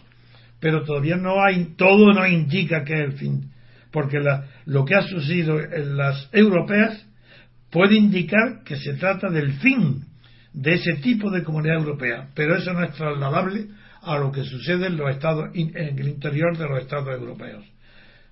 Pero 0.61 0.85
todavía 0.85 1.17
no 1.17 1.45
hay, 1.45 1.75
todo 1.77 2.13
no 2.13 2.27
indica 2.27 2.85
que 2.85 2.95
es 2.95 3.01
el 3.01 3.13
fin. 3.13 3.51
Porque 3.91 4.19
lo 4.65 4.85
que 4.85 4.95
ha 4.95 5.03
sucedido 5.03 5.61
en 5.61 5.97
las 5.97 6.31
europeas 6.33 7.05
puede 7.71 7.97
indicar 7.97 8.63
que 8.65 8.77
se 8.77 8.95
trata 8.95 9.29
del 9.29 9.55
fin 9.55 10.05
de 10.53 10.75
ese 10.75 10.95
tipo 11.03 11.31
de 11.31 11.43
comunidad 11.43 11.79
europea. 11.79 12.29
Pero 12.35 12.57
eso 12.57 12.73
no 12.73 12.85
es 12.85 12.93
trasladable 12.93 13.67
a 14.03 14.19
lo 14.19 14.31
que 14.31 14.45
sucede 14.45 14.87
en 14.87 14.97
los 14.97 15.11
estados, 15.11 15.51
en 15.53 15.99
el 15.99 16.09
interior 16.09 16.57
de 16.57 16.69
los 16.69 16.81
estados 16.81 17.09
europeos. 17.09 17.65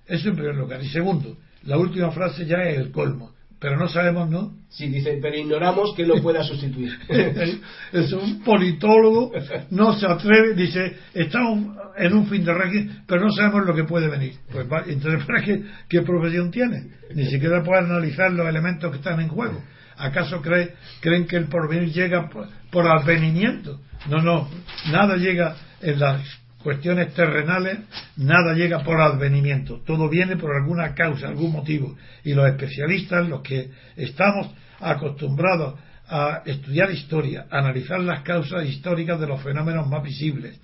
Eso 0.07 0.29
en 0.29 0.35
primer 0.35 0.55
lugar. 0.55 0.81
Y 0.81 0.87
segundo, 0.87 1.37
la 1.63 1.77
última 1.77 2.11
frase 2.11 2.45
ya 2.45 2.63
es 2.63 2.77
el 2.77 2.91
colmo. 2.91 3.31
Pero 3.61 3.77
no 3.77 3.87
sabemos, 3.87 4.27
¿no? 4.27 4.53
Sí, 4.69 4.89
dice, 4.89 5.19
pero 5.21 5.37
ignoramos 5.37 5.93
que 5.95 6.03
lo 6.03 6.19
pueda 6.19 6.43
sustituir. 6.43 6.97
es 7.93 8.11
un 8.11 8.41
politólogo, 8.43 9.31
no 9.69 9.93
se 9.93 10.07
atreve, 10.07 10.55
dice, 10.55 10.97
estamos 11.13 11.77
en 11.95 12.13
un 12.13 12.25
fin 12.25 12.43
de 12.43 12.55
régimen, 12.55 13.03
pero 13.05 13.21
no 13.21 13.31
sabemos 13.31 13.67
lo 13.67 13.75
que 13.75 13.83
puede 13.83 14.09
venir. 14.09 14.33
Pues 14.51 14.65
entonces, 14.87 15.23
¿para 15.25 15.43
qué, 15.43 15.61
qué 15.87 16.01
profesión 16.01 16.49
tiene? 16.49 16.87
Ni 17.13 17.25
siquiera 17.27 17.61
puede 17.61 17.81
analizar 17.81 18.31
los 18.31 18.47
elementos 18.47 18.89
que 18.89 18.97
están 18.97 19.19
en 19.19 19.27
juego. 19.27 19.61
¿Acaso 19.95 20.41
cree, 20.41 20.73
creen 20.99 21.27
que 21.27 21.35
el 21.35 21.45
porvenir 21.45 21.91
llega 21.91 22.29
por, 22.29 22.47
por 22.71 22.87
advenimiento? 22.87 23.79
No, 24.09 24.23
no, 24.23 24.49
nada 24.91 25.17
llega 25.17 25.55
en 25.81 25.99
las 25.99 26.23
cuestiones 26.61 27.13
terrenales, 27.13 27.79
nada 28.17 28.53
llega 28.53 28.83
por 28.83 28.99
advenimiento, 29.01 29.81
todo 29.85 30.09
viene 30.09 30.37
por 30.37 30.55
alguna 30.55 30.93
causa, 30.93 31.27
algún 31.27 31.51
motivo. 31.51 31.95
Y 32.23 32.33
los 32.33 32.47
especialistas, 32.47 33.27
los 33.27 33.41
que 33.41 33.69
estamos 33.95 34.51
acostumbrados 34.79 35.79
a 36.07 36.41
estudiar 36.45 36.91
historia, 36.91 37.47
a 37.49 37.59
analizar 37.59 37.99
las 37.99 38.21
causas 38.21 38.65
históricas 38.65 39.19
de 39.19 39.27
los 39.27 39.41
fenómenos 39.41 39.87
más 39.87 40.03
visibles, 40.03 40.59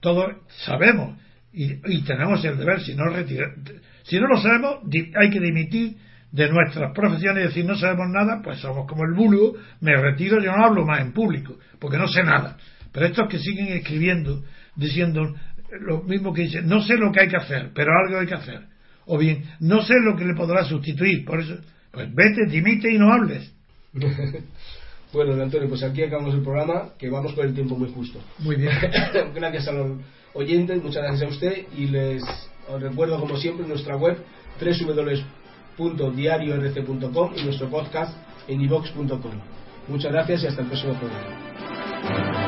todos 0.00 0.32
sabemos 0.64 1.18
y, 1.52 2.02
tenemos 2.02 2.44
el 2.44 2.58
deber, 2.58 2.80
si 2.80 2.94
no, 2.94 3.04
retirar, 3.04 3.54
si 4.02 4.18
no 4.18 4.26
lo 4.26 4.36
sabemos, 4.38 4.80
hay 5.16 5.30
que 5.30 5.40
dimitir 5.40 5.96
de 6.32 6.48
nuestras 6.48 6.92
profesiones 6.92 7.44
y 7.44 7.46
decir 7.46 7.64
no 7.64 7.76
sabemos 7.76 8.08
nada, 8.08 8.40
pues 8.42 8.58
somos 8.58 8.88
como 8.88 9.04
el 9.04 9.14
vulgo, 9.14 9.54
me 9.80 9.96
retiro, 9.96 10.42
yo 10.42 10.50
no 10.50 10.64
hablo 10.64 10.84
más 10.84 11.00
en 11.00 11.12
público, 11.12 11.56
porque 11.78 11.96
no 11.96 12.08
sé 12.08 12.24
nada. 12.24 12.56
Pero 12.92 13.06
estos 13.06 13.28
que 13.28 13.38
siguen 13.38 13.68
escribiendo 13.68 14.42
diciendo 14.76 15.34
lo 15.80 16.02
mismo 16.02 16.32
que 16.32 16.42
dice, 16.42 16.62
no 16.62 16.80
sé 16.82 16.96
lo 16.96 17.12
que 17.12 17.20
hay 17.20 17.28
que 17.28 17.36
hacer, 17.36 17.70
pero 17.74 17.92
algo 17.92 18.18
hay 18.18 18.26
que 18.26 18.34
hacer. 18.34 18.60
O 19.06 19.18
bien, 19.18 19.44
no 19.60 19.82
sé 19.82 19.94
lo 20.00 20.16
que 20.16 20.24
le 20.24 20.34
podrá 20.34 20.64
sustituir, 20.64 21.24
por 21.24 21.40
eso, 21.40 21.56
pues 21.90 22.12
vete, 22.14 22.46
dimite 22.48 22.90
y 22.92 22.98
no 22.98 23.12
hables. 23.12 23.52
bueno, 25.12 25.42
Antonio, 25.42 25.68
pues 25.68 25.82
aquí 25.82 26.02
acabamos 26.02 26.34
el 26.34 26.42
programa, 26.42 26.90
que 26.98 27.10
vamos 27.10 27.34
con 27.34 27.46
el 27.46 27.54
tiempo 27.54 27.76
muy 27.76 27.90
justo. 27.90 28.20
Muy 28.38 28.56
bien. 28.56 28.72
gracias 29.34 29.68
a 29.68 29.72
los 29.72 29.98
oyentes, 30.32 30.82
muchas 30.82 31.02
gracias 31.02 31.22
a 31.30 31.32
usted 31.32 31.66
y 31.76 31.86
les 31.88 32.22
recuerdo 32.80 33.20
como 33.20 33.36
siempre 33.36 33.66
nuestra 33.66 33.96
web 33.96 34.16
www.diariorc.com 35.78 37.32
y 37.36 37.44
nuestro 37.44 37.68
podcast 37.68 38.16
en 38.48 38.60
ivox.com. 38.60 39.40
Muchas 39.88 40.12
gracias 40.12 40.44
y 40.44 40.46
hasta 40.46 40.62
el 40.62 40.68
próximo 40.68 40.94
programa. 40.94 42.43